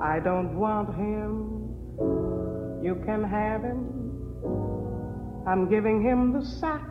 I 0.00 0.18
don't 0.20 0.54
want 0.58 0.94
him. 0.96 1.74
You 2.82 2.94
can 3.04 3.22
have 3.22 3.62
him. 3.62 3.86
I'm 5.46 5.68
giving 5.68 6.02
him 6.02 6.32
the 6.32 6.42
sack. 6.44 6.86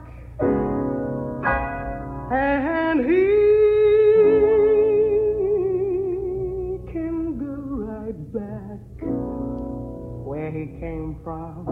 And 2.32 3.04
he 3.10 3.79
he 10.52 10.66
came 10.80 11.18
from. 11.24 11.68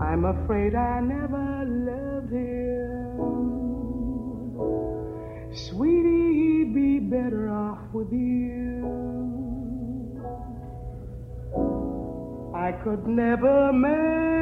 I'm 0.00 0.24
afraid 0.24 0.74
I 0.74 1.00
never 1.00 1.64
loved 1.66 2.32
him. 2.32 2.76
Sweetie, 5.54 6.34
he'd 6.34 6.74
be 6.74 6.98
better 6.98 7.48
off 7.50 7.78
with 7.92 8.12
you. 8.12 8.86
I 12.54 12.72
could 12.72 13.06
never 13.06 13.72
make 13.72 14.35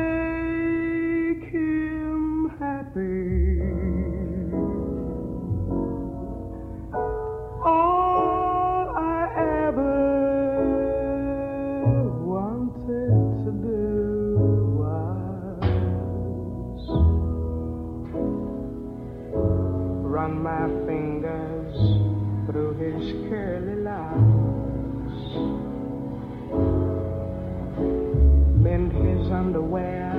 underwear 29.45 30.11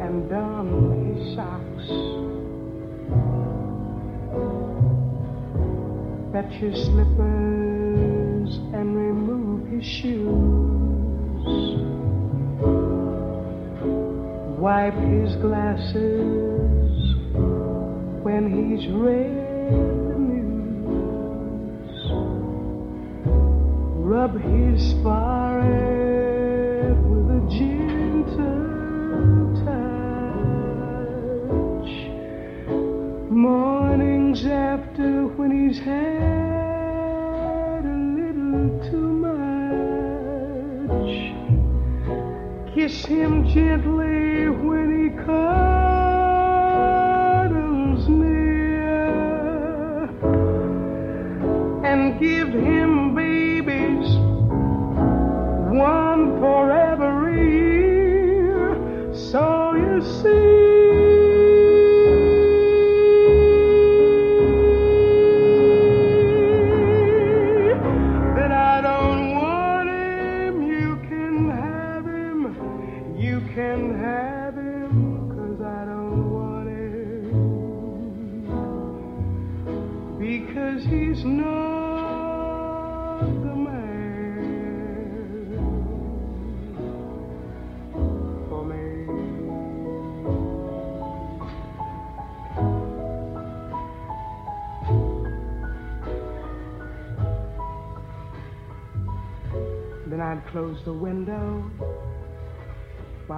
and 0.00 0.28
don 0.28 0.66
his 1.06 1.34
socks. 1.34 1.86
Fetch 6.32 6.54
his 6.60 6.84
slippers 6.84 8.58
and 8.74 8.96
remove 8.96 9.68
his 9.68 9.84
shoes. 9.84 11.44
Wipe 14.58 14.94
his 14.94 15.36
glasses 15.36 15.94
when 18.22 18.44
he's 18.50 18.88
read 18.88 20.03
Rub 24.14 24.38
his 24.40 24.94
forehead 25.02 26.94
with 27.10 27.26
a 27.36 27.40
gentle 27.50 29.50
touch. 29.66 31.90
Mornings 33.28 34.46
after 34.46 35.26
when 35.36 35.50
he's 35.50 35.80
had 35.80 37.82
a 37.84 37.98
little 38.14 38.70
too 38.88 39.10
much. 40.94 41.14
Kiss 42.72 43.04
him 43.06 43.48
gently 43.48 44.48
when 44.48 44.88
he 44.96 45.10
cuddles 45.24 45.73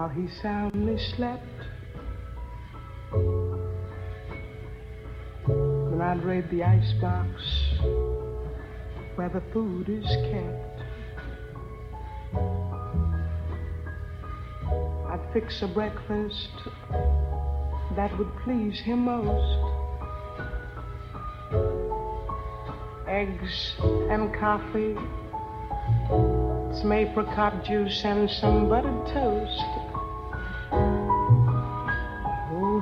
while 0.07 0.15
he 0.15 0.29
soundly 0.41 0.97
slept. 1.17 1.43
Then 5.49 6.01
I'd 6.01 6.23
raid 6.25 6.49
the 6.51 6.63
icebox 6.63 7.43
where 9.17 9.29
the 9.29 9.43
food 9.53 9.89
is 9.89 10.07
kept. 10.31 10.83
I'd 15.11 15.29
fix 15.33 15.63
a 15.63 15.69
breakfast 15.69 16.51
that 17.97 18.17
would 18.17 18.31
please 18.45 18.79
him 18.79 19.07
most. 19.07 19.73
Eggs 23.09 23.75
and 24.11 24.33
coffee 24.35 24.97
some 26.81 26.93
apricot 26.93 27.65
juice 27.65 28.05
and 28.05 28.31
some 28.31 28.69
buttered 28.69 29.07
toast. 29.07 29.86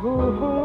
Oh, 0.07 0.64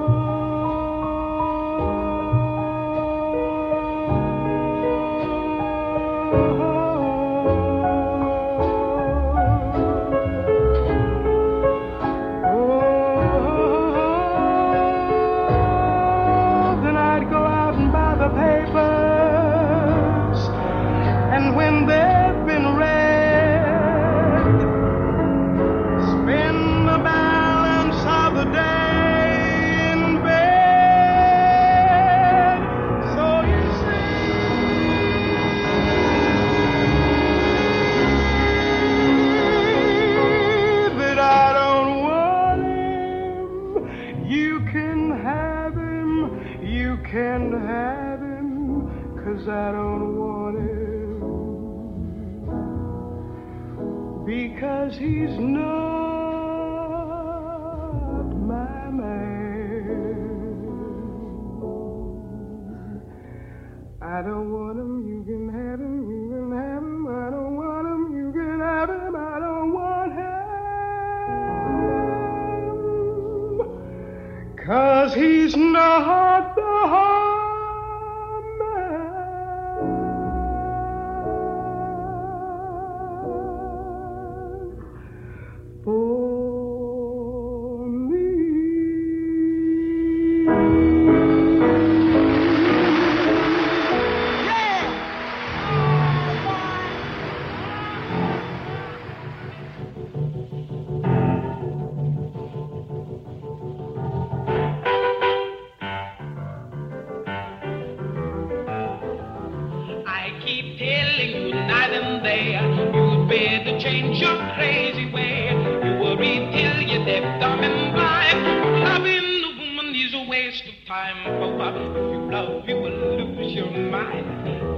mind. 123.91 124.27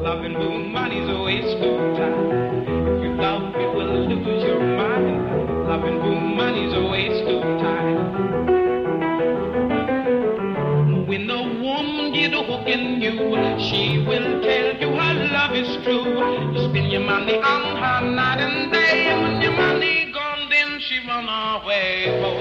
Loving 0.04 0.34
woman 0.34 0.92
is 0.92 1.10
a 1.10 1.22
waste 1.24 1.58
of 1.58 1.98
time. 1.98 2.32
If 2.68 3.04
you 3.04 3.14
love, 3.16 3.54
you 3.56 3.70
will 3.76 4.08
lose 4.08 4.44
your 4.44 4.60
mind. 4.60 5.68
Loving 5.68 6.00
woman 6.00 6.56
is 6.56 6.74
a 6.74 6.84
waste 6.90 7.28
of 7.28 7.42
time. 7.62 7.98
When 11.08 11.30
a 11.30 11.42
woman 11.62 12.14
get 12.14 12.34
a 12.34 12.42
hook 12.44 12.68
in 12.68 13.02
you, 13.02 13.12
she 13.70 14.04
will 14.08 14.42
tell 14.42 14.76
you 14.80 14.90
her 14.96 15.14
love 15.34 15.54
is 15.56 15.70
true. 15.84 16.06
You 16.54 16.70
spend 16.70 16.92
your 16.92 17.02
money 17.02 17.38
on 17.38 17.78
her 17.78 18.02
night 18.12 18.40
and 18.40 18.72
day, 18.72 19.08
and 19.08 19.22
when 19.22 19.42
your 19.42 19.54
money 19.54 20.12
gone, 20.14 20.50
then 20.50 20.80
she 20.80 21.00
run 21.08 21.28
away. 21.28 22.08
Oh, 22.24 22.32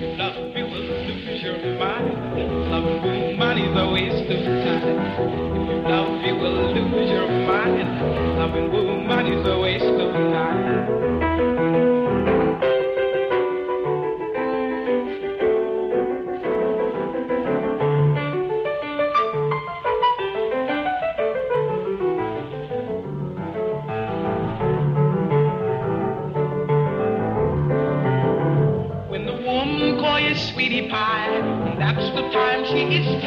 you 0.00 0.16
love, 0.16 0.36
you 0.56 0.64
will 0.64 0.86
lose 1.06 1.42
your 1.42 1.58
mind. 1.78 2.67
Is 3.68 3.76
a 3.76 3.86
waste 3.92 4.30
of 4.30 4.44
time. 4.44 5.84
Love, 5.84 6.24
you 6.24 6.34
will 6.36 6.72
lose 6.72 7.10
your 7.10 7.28
mind. 7.28 8.38
Loving 8.38 8.72
woman 8.72 9.26
is 9.26 9.46
a 9.46 9.58
waste 9.58 9.84
of 9.84 10.12
time. 10.32 10.98
Sweetie 30.54 30.88
pie, 30.88 31.74
that's 31.80 32.14
the 32.14 32.22
time 32.30 32.64
she 32.66 32.82
is 32.94 33.22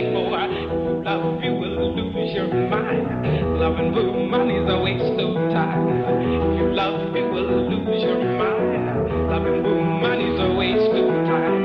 if 0.00 0.70
you 0.72 1.04
love, 1.04 1.42
you 1.42 1.52
will 1.52 1.94
lose 1.94 2.32
your 2.32 2.48
mind. 2.48 3.06
Loving 3.60 3.92
woman 3.92 4.50
is 4.50 4.68
a 4.68 4.80
waste 4.80 5.20
of 5.20 5.34
time. 5.52 5.88
If 5.88 6.58
you 6.58 6.72
love, 6.72 7.14
you 7.14 7.24
will 7.28 7.68
lose 7.68 8.02
your 8.02 8.16
mind. 8.16 9.30
Loving 9.30 9.62
woman 9.62 10.20
is 10.20 10.40
a 10.40 10.54
waste 10.54 10.94
of 10.96 11.08
time. 11.28 11.62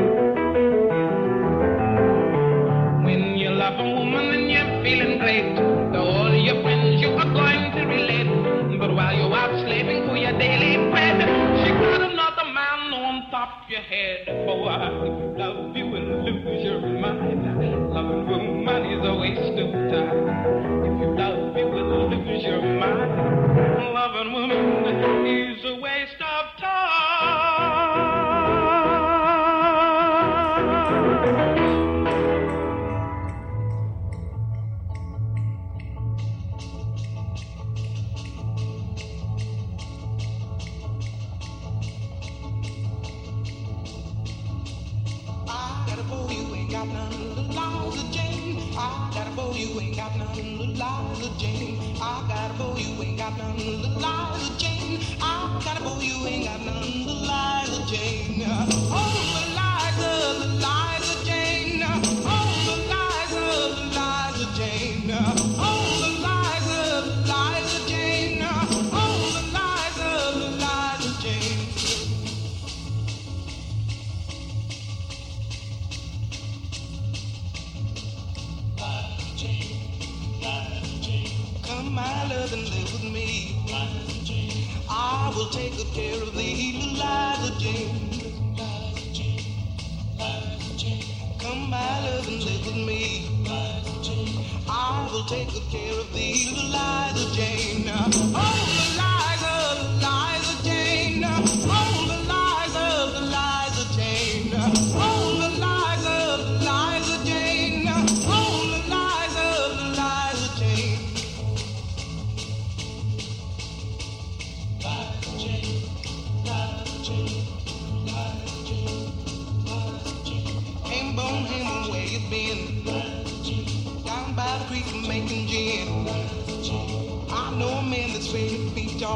When 3.05 3.35
you 3.37 3.51
love 3.51 3.79
a 3.79 3.83
woman 3.83 4.25
and 4.35 4.51
you're 4.51 4.83
feeling 4.83 5.19
great, 5.19 5.55
to 5.55 5.99
all 5.99 6.33
your 6.33 6.61
friends 6.61 7.01
you 7.01 7.09
are 7.15 7.31
going 7.31 7.71
to 7.71 7.85
relate. 7.85 8.79
But 8.79 8.93
while 8.93 9.15
you're 9.15 9.33
out 9.33 9.55
slaving 9.63 10.07
for 10.07 10.17
your 10.17 10.37
daily 10.37 10.91
bread, 10.91 11.21
she 11.63 11.71
got 11.71 12.01
another 12.01 12.51
man 12.51 12.91
on 12.93 13.31
top 13.31 13.63
of 13.63 13.69
your 13.69 13.81
head. 13.81 14.27
Oh, 14.27 14.67
you 15.05 15.37
love, 15.37 15.74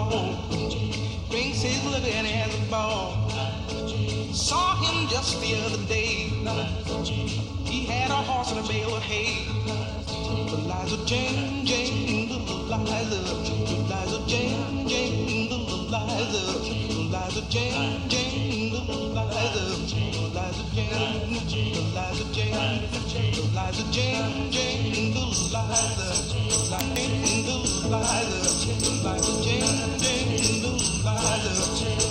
tall. 0.09 0.33
Drinks 1.29 1.61
his 1.61 1.83
liquor 1.85 2.07
and 2.07 2.27
has 2.27 2.53
a 2.55 2.71
ball. 2.71 3.29
Saw 4.33 4.75
him 4.81 5.07
just 5.07 5.39
the 5.41 5.55
other 5.65 5.83
day. 5.87 6.29
He 7.65 7.85
had 7.85 8.11
a 8.11 8.15
horse 8.15 8.51
and 8.51 8.59
a 8.59 8.67
bale 8.67 8.95
of 8.95 9.03
hay. 9.03 9.45
Liza 10.69 11.05
Jane, 11.05 11.65
Jane, 11.65 12.29
little 12.29 12.57
Liza. 12.65 13.19
Liza 13.91 14.19
Jane, 14.27 14.87
Jane, 14.87 15.49
little 15.49 15.85
Liza. 15.93 16.43
Liza 17.13 17.41
Jane, 17.49 18.09
Jane, 18.09 18.73
little 18.73 19.09
Liza. 19.13 19.63
Liza 20.35 20.63
Jane, 20.73 21.29
Liza 21.99 22.25
Jane, 22.33 22.79
Liza 23.55 23.83
Jane, 23.91 24.51
Jane, 24.51 25.13
little 25.13 25.29
Liza 25.29 25.99
to 31.55 31.83
change. 31.83 32.08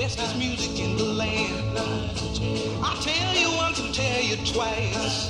Bestest 0.00 0.34
music 0.38 0.80
in 0.80 0.96
the 0.96 1.04
land. 1.04 1.76
I 2.82 2.96
tell 3.04 3.34
you 3.36 3.54
once 3.58 3.78
and 3.80 3.94
tell 3.94 4.22
you 4.22 4.36
twice. 4.46 5.28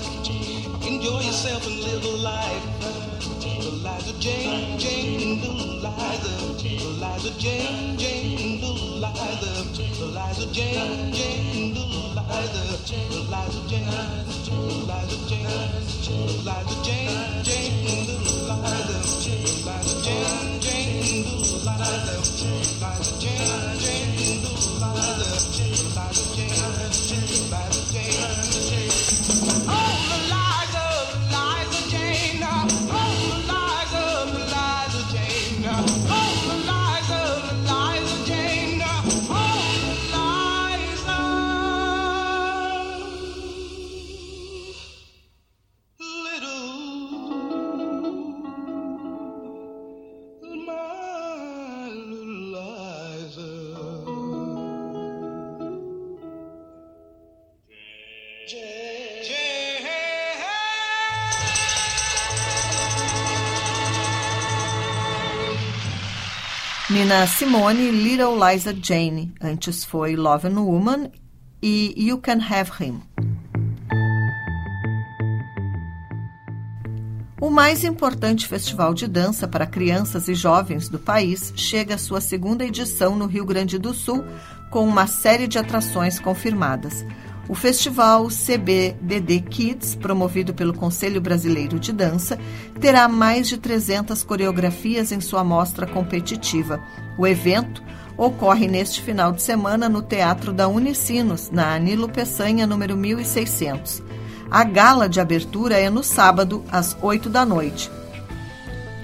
Enjoy 0.87 1.21
yourself 1.29 1.67
and 1.67 1.81
live 1.81 2.05
a 2.05 2.15
life. 2.23 2.65
Eliza 3.43 4.13
Jane, 4.21 4.79
Jane, 4.79 5.41
little 5.41 5.59
Eliza. 5.75 6.35
Eliza 6.63 7.31
Jane, 7.41 7.99
Jane, 7.99 8.61
little 8.61 8.95
Eliza. 8.95 9.51
Eliza 10.05 10.47
Jane, 10.55 11.13
Jane, 11.19 11.75
little 11.75 12.15
Eliza. 12.15 12.87
Eliza 13.11 13.61
Jane, 13.67 13.91
Eliza 14.55 15.19
Jane, 15.31 15.51
Eliza 16.47 16.77
Jane, 16.87 17.43
Jane, 17.43 17.87
Eliza. 17.91 18.55
Eliza 18.55 19.00
Nina 67.11 67.27
Simone, 67.27 67.91
Little 67.91 68.37
Liza 68.39 68.73
Jane. 68.73 69.35
Antes 69.43 69.85
foi 69.85 70.15
Love 70.15 70.47
and 70.47 70.61
Woman 70.61 71.11
e 71.61 71.93
You 71.97 72.19
Can 72.19 72.39
Have 72.39 72.71
Him. 72.79 73.03
O 77.41 77.51
mais 77.51 77.83
importante 77.83 78.47
festival 78.47 78.95
de 78.95 79.09
dança 79.09 79.49
para 79.49 79.67
crianças 79.67 80.29
e 80.29 80.35
jovens 80.35 80.89
do 80.89 81.01
país 81.01 81.53
chega 81.57 81.97
à 81.97 81.99
sua 81.99 82.21
segunda 82.21 82.65
edição 82.65 83.17
no 83.17 83.27
Rio 83.27 83.45
Grande 83.45 83.77
do 83.77 83.93
Sul, 83.93 84.25
com 84.71 84.87
uma 84.87 85.09
série 85.09 85.49
de 85.49 85.59
atrações 85.59 86.21
confirmadas. 86.21 87.05
O 87.51 87.55
festival 87.57 88.29
CBDD 88.29 89.41
Kids, 89.41 89.97
promovido 89.97 90.55
pelo 90.55 90.73
Conselho 90.73 91.21
Brasileiro 91.21 91.81
de 91.81 91.93
Dança, 91.93 92.39
terá 92.81 93.09
mais 93.09 93.49
de 93.49 93.59
300 93.59 94.23
coreografias 94.23 95.11
em 95.11 95.21
sua 95.21 95.43
mostra 95.43 95.85
competitiva. 95.85 96.81
O 97.19 97.27
evento 97.27 97.83
ocorre 98.17 98.69
neste 98.69 99.03
final 99.03 99.33
de 99.33 99.43
semana 99.43 99.89
no 99.89 100.01
Teatro 100.01 100.53
da 100.53 100.69
Unicinos, 100.69 101.51
na 101.51 101.75
Anilo 101.75 102.09
Peçanha, 102.09 102.69
número 102.69 102.97
1600. 102.97 104.01
A 104.49 104.63
gala 104.63 105.09
de 105.09 105.19
abertura 105.19 105.77
é 105.77 105.91
no 105.91 106.05
sábado, 106.05 106.65
às 106.71 106.97
8 107.03 107.29
da 107.29 107.45
noite. 107.45 107.91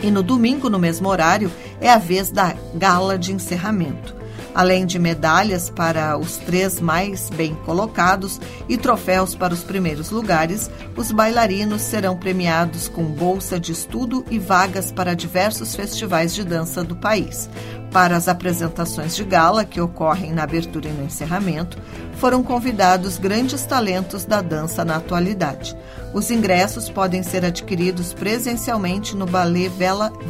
E 0.01 0.09
no 0.09 0.23
domingo, 0.23 0.71
no 0.71 0.79
mesmo 0.79 1.09
horário, 1.09 1.51
é 1.81 1.91
a 1.91 1.99
vez 1.99 2.31
da 2.31 2.55
gala 2.77 3.19
de 3.19 3.33
encerramento. 3.33 4.16
Além 4.57 4.87
de 4.87 4.99
medalhas 4.99 5.69
para 5.69 6.17
os 6.17 6.39
três 6.39 6.81
mais 6.81 7.29
bem 7.29 7.55
colocados 7.67 8.41
e 8.67 8.79
troféus 8.79 9.35
para 9.35 9.53
os 9.53 9.63
primeiros 9.63 10.09
lugares, 10.09 10.71
os 10.97 11.13
bailarinos 11.13 11.83
serão 11.83 12.17
premiados 12.17 12.89
com 12.89 13.05
bolsa 13.05 13.61
de 13.61 13.73
estudo 13.73 14.25
e 14.31 14.39
vagas 14.39 14.91
para 14.91 15.15
diversos 15.15 15.77
festivais 15.77 16.35
de 16.35 16.43
dança 16.43 16.83
do 16.83 16.97
país. 16.97 17.51
Para 17.93 18.17
as 18.17 18.29
apresentações 18.29 19.15
de 19.15 19.25
gala, 19.25 19.63
que 19.63 19.79
ocorrem 19.79 20.33
na 20.33 20.45
abertura 20.45 20.89
e 20.89 20.93
no 20.93 21.05
encerramento, 21.05 21.77
foram 22.15 22.43
convidados 22.43 23.19
grandes 23.19 23.63
talentos 23.67 24.25
da 24.25 24.41
dança 24.41 24.87
na 24.87 24.97
atualidade. 24.97 25.77
Os 26.15 26.31
ingressos 26.31 26.89
podem 26.89 27.23
ser 27.23 27.45
adquiridos 27.45 28.15
presencialmente 28.15 29.15
no 29.15 29.27
Ballet 29.27 29.71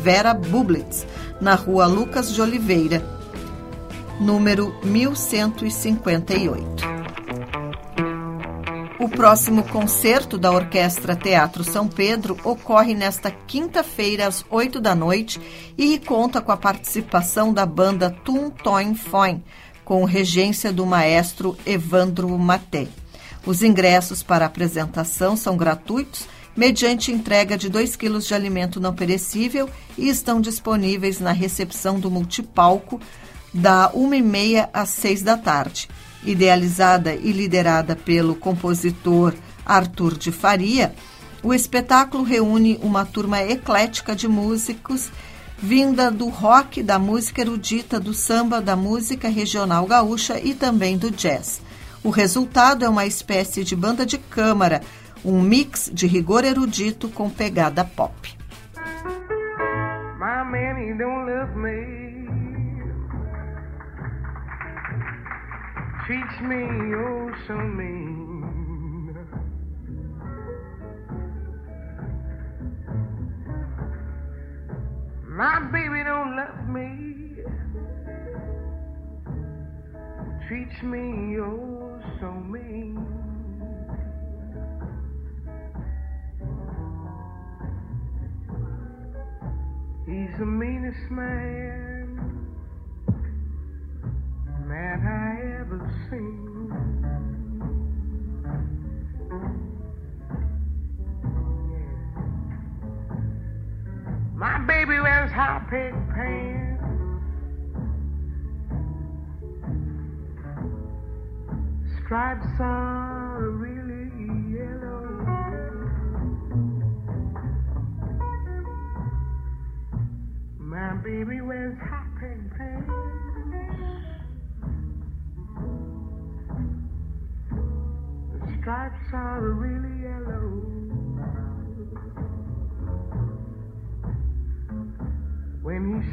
Vera 0.02 0.34
Bublitz, 0.34 1.06
na 1.40 1.54
rua 1.54 1.86
Lucas 1.86 2.34
de 2.34 2.42
Oliveira, 2.42 3.15
número 4.20 4.74
1158. 4.82 6.64
O 8.98 9.08
próximo 9.08 9.62
concerto 9.62 10.38
da 10.38 10.50
Orquestra 10.50 11.14
Teatro 11.14 11.62
São 11.62 11.86
Pedro 11.86 12.36
ocorre 12.42 12.94
nesta 12.94 13.30
quinta-feira, 13.30 14.26
às 14.26 14.44
8 14.50 14.80
da 14.80 14.94
noite, 14.94 15.40
e 15.76 15.98
conta 15.98 16.40
com 16.40 16.50
a 16.50 16.56
participação 16.56 17.52
da 17.52 17.66
banda 17.66 18.10
Tum 18.10 18.50
Toin 18.50 18.94
Foin, 18.94 19.42
com 19.84 20.02
regência 20.04 20.72
do 20.72 20.86
maestro 20.86 21.56
Evandro 21.66 22.28
Maté. 22.38 22.88
Os 23.44 23.62
ingressos 23.62 24.22
para 24.22 24.46
a 24.46 24.48
apresentação 24.48 25.36
são 25.36 25.56
gratuitos, 25.56 26.26
mediante 26.56 27.12
entrega 27.12 27.56
de 27.56 27.68
2 27.68 27.94
quilos 27.94 28.26
de 28.26 28.34
alimento 28.34 28.80
não 28.80 28.94
perecível 28.94 29.68
e 29.96 30.08
estão 30.08 30.40
disponíveis 30.40 31.20
na 31.20 31.30
recepção 31.32 32.00
do 32.00 32.10
multipalco 32.10 32.98
da 33.52 33.90
1h30 33.92 34.68
às 34.72 34.90
6 34.90 35.22
da 35.22 35.36
tarde. 35.36 35.88
Idealizada 36.24 37.14
e 37.14 37.30
liderada 37.32 37.94
pelo 37.94 38.34
compositor 38.34 39.34
Arthur 39.64 40.16
de 40.16 40.32
Faria, 40.32 40.94
o 41.42 41.54
espetáculo 41.54 42.24
reúne 42.24 42.78
uma 42.82 43.04
turma 43.04 43.42
eclética 43.42 44.14
de 44.16 44.26
músicos 44.26 45.10
vinda 45.58 46.10
do 46.10 46.28
rock, 46.28 46.82
da 46.82 46.98
música 46.98 47.40
erudita, 47.40 47.98
do 47.98 48.12
samba, 48.12 48.60
da 48.60 48.76
música 48.76 49.28
regional 49.28 49.86
gaúcha 49.86 50.38
e 50.38 50.54
também 50.54 50.98
do 50.98 51.10
jazz. 51.10 51.62
O 52.04 52.10
resultado 52.10 52.84
é 52.84 52.88
uma 52.88 53.06
espécie 53.06 53.64
de 53.64 53.74
banda 53.74 54.04
de 54.04 54.18
câmara, 54.18 54.82
um 55.24 55.40
mix 55.40 55.90
de 55.92 56.06
rigor 56.06 56.44
erudito 56.44 57.08
com 57.08 57.30
pegada 57.30 57.84
pop. 57.84 58.36
My 60.18 62.05
Treats 66.06 66.40
me 66.40 66.62
oh 66.94 67.32
so 67.48 67.54
mean. 67.56 69.16
My 75.26 75.58
baby 75.72 76.04
don't 76.04 76.36
love 76.36 76.68
me. 76.68 77.42
Treats 80.46 80.80
me 80.84 81.40
oh 81.40 82.00
so 82.20 82.30
mean. 82.34 83.04
He's 90.06 90.38
the 90.38 90.46
meanest 90.46 91.10
man, 91.10 91.95
man 94.76 95.00
I 95.06 95.60
ever 95.60 95.80
seen. 96.10 96.36
My 104.34 104.58
baby 104.66 105.00
wears 105.00 105.32
high 105.32 105.62
peg 105.70 105.94
pants. 106.14 106.84
Stripes 112.04 112.60
are 112.60 113.35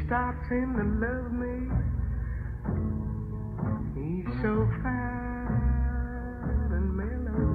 starts 0.06 0.50
in 0.50 0.74
to 0.74 0.84
love 1.00 1.32
me, 1.32 1.68
he's 3.94 4.26
so 4.42 4.68
fine 4.82 5.48
and 6.72 6.88
mellow. 6.94 7.52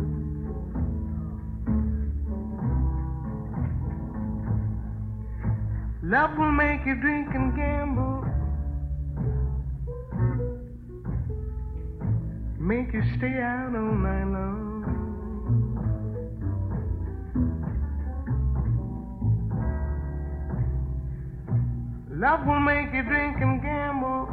Love 6.04 6.38
will 6.38 6.52
make 6.52 6.86
you 6.86 6.95
drink 6.95 7.28
and 7.36 7.56
gamble. 7.56 8.26
Make 12.60 12.93
you 12.93 13.04
stay 13.18 13.41
out 13.41 13.76
all 13.76 13.93
night 13.95 14.26
long. 14.26 14.59
Love 22.20 22.46
will 22.46 22.60
make 22.60 22.94
you 22.94 23.02
drink 23.04 23.38
and 23.40 23.62
gamble. 23.62 24.28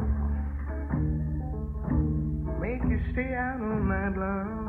Make 2.61 2.83
you 2.91 3.01
stay 3.13 3.33
out 3.33 3.61
all 3.61 3.79
night 3.79 4.19
long. 4.19 4.67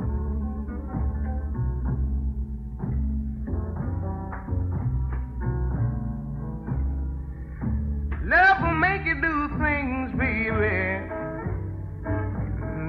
Love 8.23 8.61
will 8.61 8.75
make 8.75 9.03
you 9.07 9.15
do 9.19 9.47
things, 9.57 10.11
baby, 10.11 11.09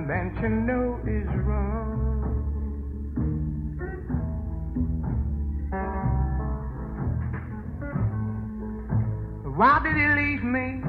that 0.08 0.42
you 0.42 0.48
know 0.50 1.00
is 1.06 1.26
wrong. 1.46 1.77
Why 9.58 9.80
did 9.82 9.96
he 9.96 10.06
leave 10.06 10.44
me? 10.44 10.80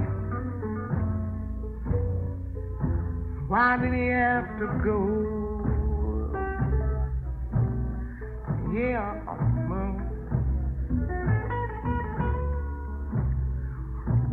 Why 3.48 3.78
did 3.82 3.94
he 3.96 4.06
have 4.10 4.60
to 4.60 4.68
go? 4.86 5.00
Yeah, 8.72 9.16
well, 9.68 9.96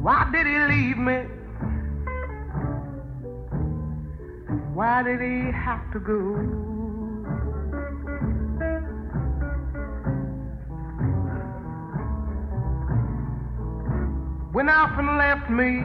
why 0.02 0.28
did 0.30 0.46
he 0.46 0.58
leave 0.74 0.98
me? 0.98 1.18
Why 4.74 5.02
did 5.02 5.22
he 5.22 5.50
have 5.50 5.90
to 5.94 5.98
go? 5.98 6.75
Went 14.56 14.70
off 14.70 14.98
and 14.98 15.18
left 15.18 15.50
me. 15.50 15.84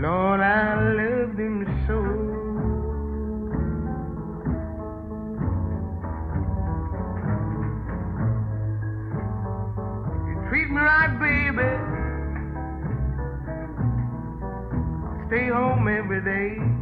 Lord, 0.00 0.40
I 0.40 0.74
loved 0.98 1.38
him 1.38 1.64
so. 1.86 2.02
You 10.26 10.34
treat 10.48 10.68
me 10.68 10.80
right, 10.80 11.14
baby. 11.20 11.70
Stay 15.28 15.46
home 15.46 15.86
every 15.86 16.22
day. 16.24 16.81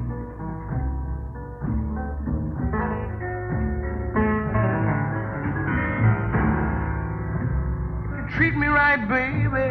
Baby. 8.96 9.70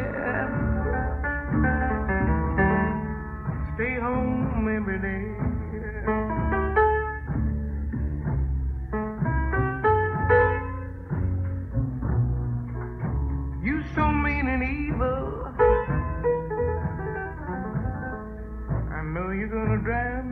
Stay 3.75 3.95
home 3.99 4.67
every 4.77 4.99
day. 4.99 5.25
You 13.61 13.83
so 13.93 14.11
mean 14.11 14.47
and 14.47 14.63
evil. 14.63 15.47
I 18.91 19.01
know 19.03 19.31
you're 19.31 19.47
gonna 19.47 19.81
drive 19.83 20.28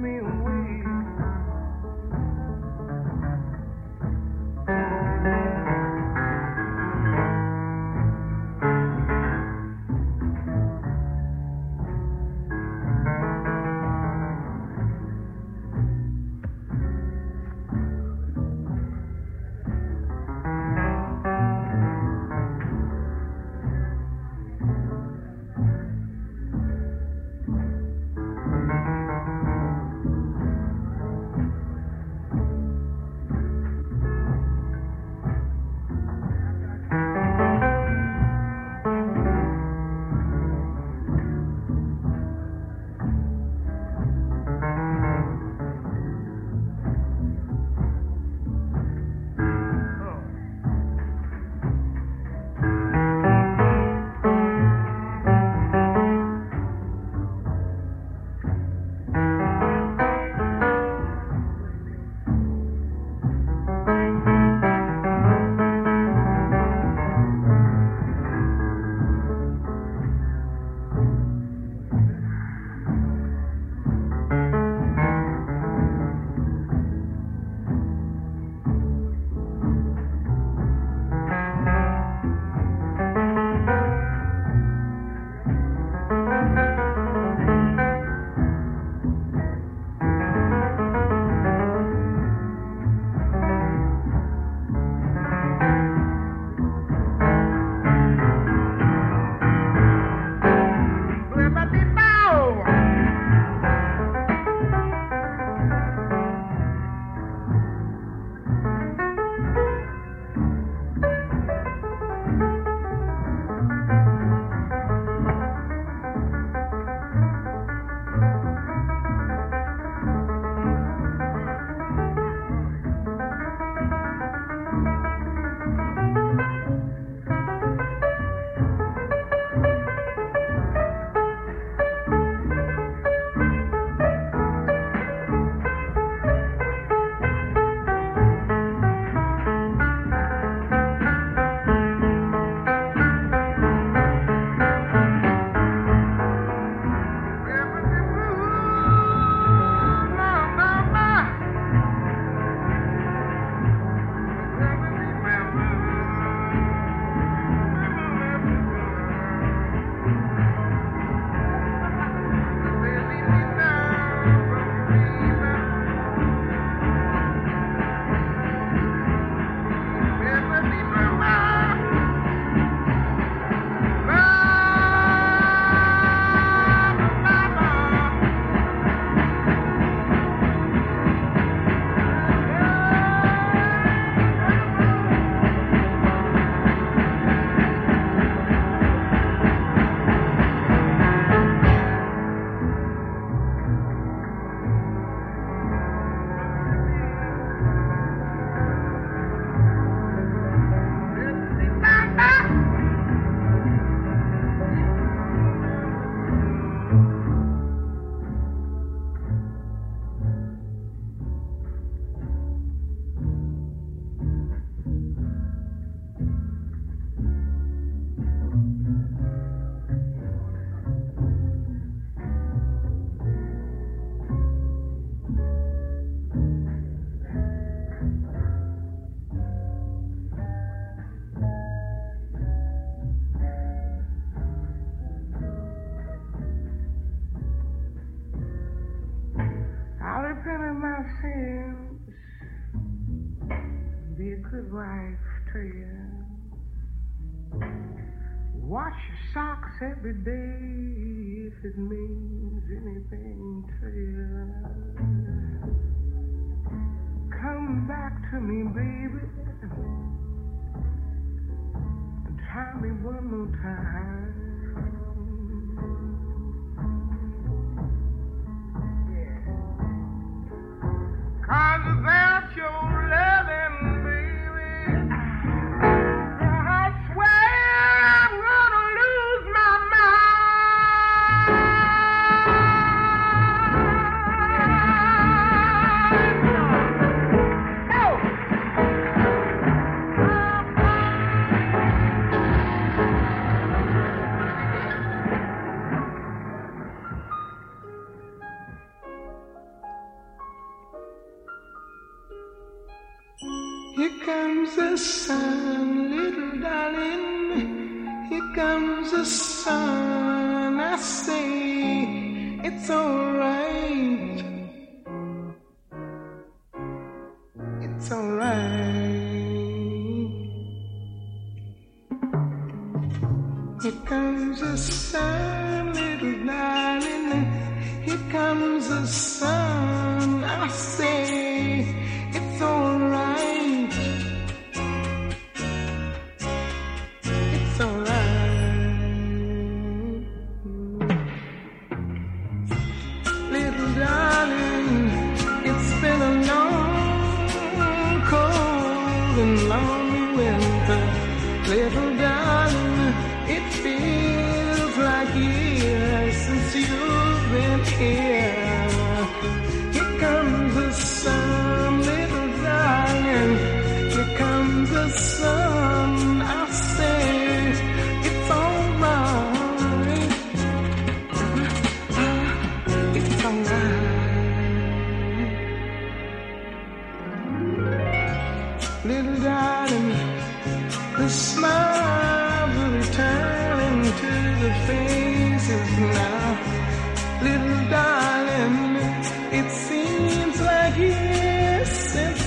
Uh-huh. 263.64 264.16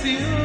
you. 0.03 0.40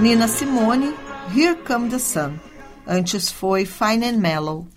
Nina 0.00 0.28
Simone, 0.28 0.94
Here 1.34 1.56
Come 1.56 1.88
the 1.88 1.98
Sun. 1.98 2.38
Antes 2.86 3.32
foi 3.32 3.66
Fine 3.66 4.06
and 4.06 4.18
Mellow. 4.18 4.68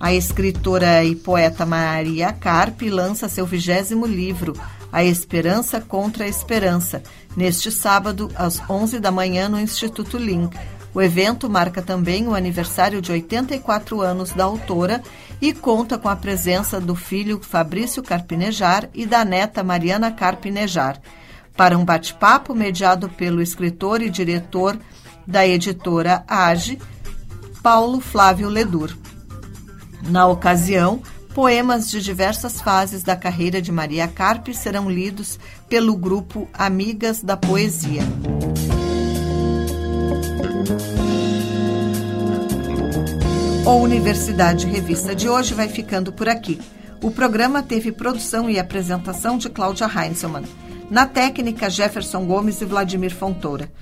A 0.00 0.12
escritora 0.12 1.04
e 1.04 1.14
poeta 1.14 1.64
Maria 1.64 2.32
Carpe 2.32 2.90
lança 2.90 3.28
seu 3.28 3.46
vigésimo 3.46 4.04
livro, 4.04 4.52
A 4.90 5.04
Esperança 5.04 5.80
contra 5.80 6.24
a 6.24 6.28
Esperança, 6.28 7.00
neste 7.36 7.70
sábado, 7.70 8.32
às 8.34 8.60
11 8.68 8.98
da 8.98 9.12
manhã, 9.12 9.48
no 9.48 9.60
Instituto 9.60 10.18
Link, 10.18 10.58
o 10.94 11.00
evento 11.00 11.48
marca 11.48 11.80
também 11.80 12.28
o 12.28 12.34
aniversário 12.34 13.00
de 13.00 13.10
84 13.10 14.00
anos 14.02 14.32
da 14.32 14.44
autora 14.44 15.02
e 15.40 15.52
conta 15.52 15.96
com 15.96 16.08
a 16.08 16.16
presença 16.16 16.80
do 16.80 16.94
filho 16.94 17.40
Fabrício 17.40 18.02
Carpinejar 18.02 18.88
e 18.92 19.06
da 19.06 19.24
neta 19.24 19.62
Mariana 19.62 20.10
Carpinejar. 20.10 21.00
Para 21.56 21.78
um 21.78 21.84
bate-papo 21.84 22.54
mediado 22.54 23.08
pelo 23.08 23.40
escritor 23.40 24.02
e 24.02 24.10
diretor 24.10 24.78
da 25.26 25.46
editora 25.46 26.24
AGE, 26.28 26.78
Paulo 27.62 28.00
Flávio 28.00 28.48
Ledur. 28.48 28.96
Na 30.08 30.26
ocasião, 30.26 31.00
poemas 31.34 31.90
de 31.90 32.02
diversas 32.02 32.60
fases 32.60 33.02
da 33.02 33.16
carreira 33.16 33.62
de 33.62 33.72
Maria 33.72 34.08
Carpe 34.08 34.52
serão 34.52 34.90
lidos 34.90 35.38
pelo 35.68 35.96
grupo 35.96 36.48
Amigas 36.52 37.22
da 37.22 37.36
Poesia. 37.36 38.02
O 43.64 43.76
Universidade 43.76 44.66
Revista 44.66 45.14
de 45.14 45.28
hoje 45.28 45.54
vai 45.54 45.68
ficando 45.68 46.12
por 46.12 46.28
aqui. 46.28 46.60
O 47.00 47.12
programa 47.12 47.62
teve 47.62 47.92
produção 47.92 48.50
e 48.50 48.58
apresentação 48.58 49.38
de 49.38 49.48
Cláudia 49.48 49.86
Heinzelmann. 49.86 50.42
Na 50.90 51.06
técnica, 51.06 51.70
Jefferson 51.70 52.26
Gomes 52.26 52.60
e 52.60 52.64
Vladimir 52.64 53.14
Fontoura. 53.14 53.72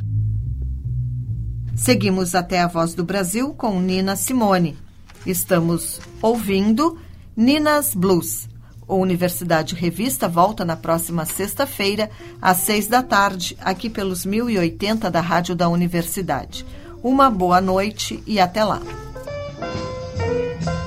Seguimos 1.74 2.34
até 2.34 2.60
a 2.60 2.66
Voz 2.66 2.92
do 2.92 3.02
Brasil 3.02 3.54
com 3.54 3.80
Nina 3.80 4.16
Simone. 4.16 4.76
Estamos 5.24 5.98
ouvindo 6.20 6.98
Ninas 7.34 7.94
Blues. 7.94 8.50
O 8.86 8.96
Universidade 8.96 9.74
Revista 9.74 10.28
volta 10.28 10.62
na 10.62 10.76
próxima 10.76 11.24
sexta-feira, 11.24 12.10
às 12.40 12.58
seis 12.58 12.86
da 12.86 13.02
tarde, 13.02 13.56
aqui 13.62 13.88
pelos 13.88 14.26
1080 14.26 15.10
da 15.10 15.22
Rádio 15.22 15.54
da 15.54 15.70
Universidade. 15.70 16.66
Uma 17.02 17.30
boa 17.30 17.62
noite 17.62 18.22
e 18.26 18.38
até 18.38 18.62
lá. 18.62 18.82
Bye. 20.40 20.79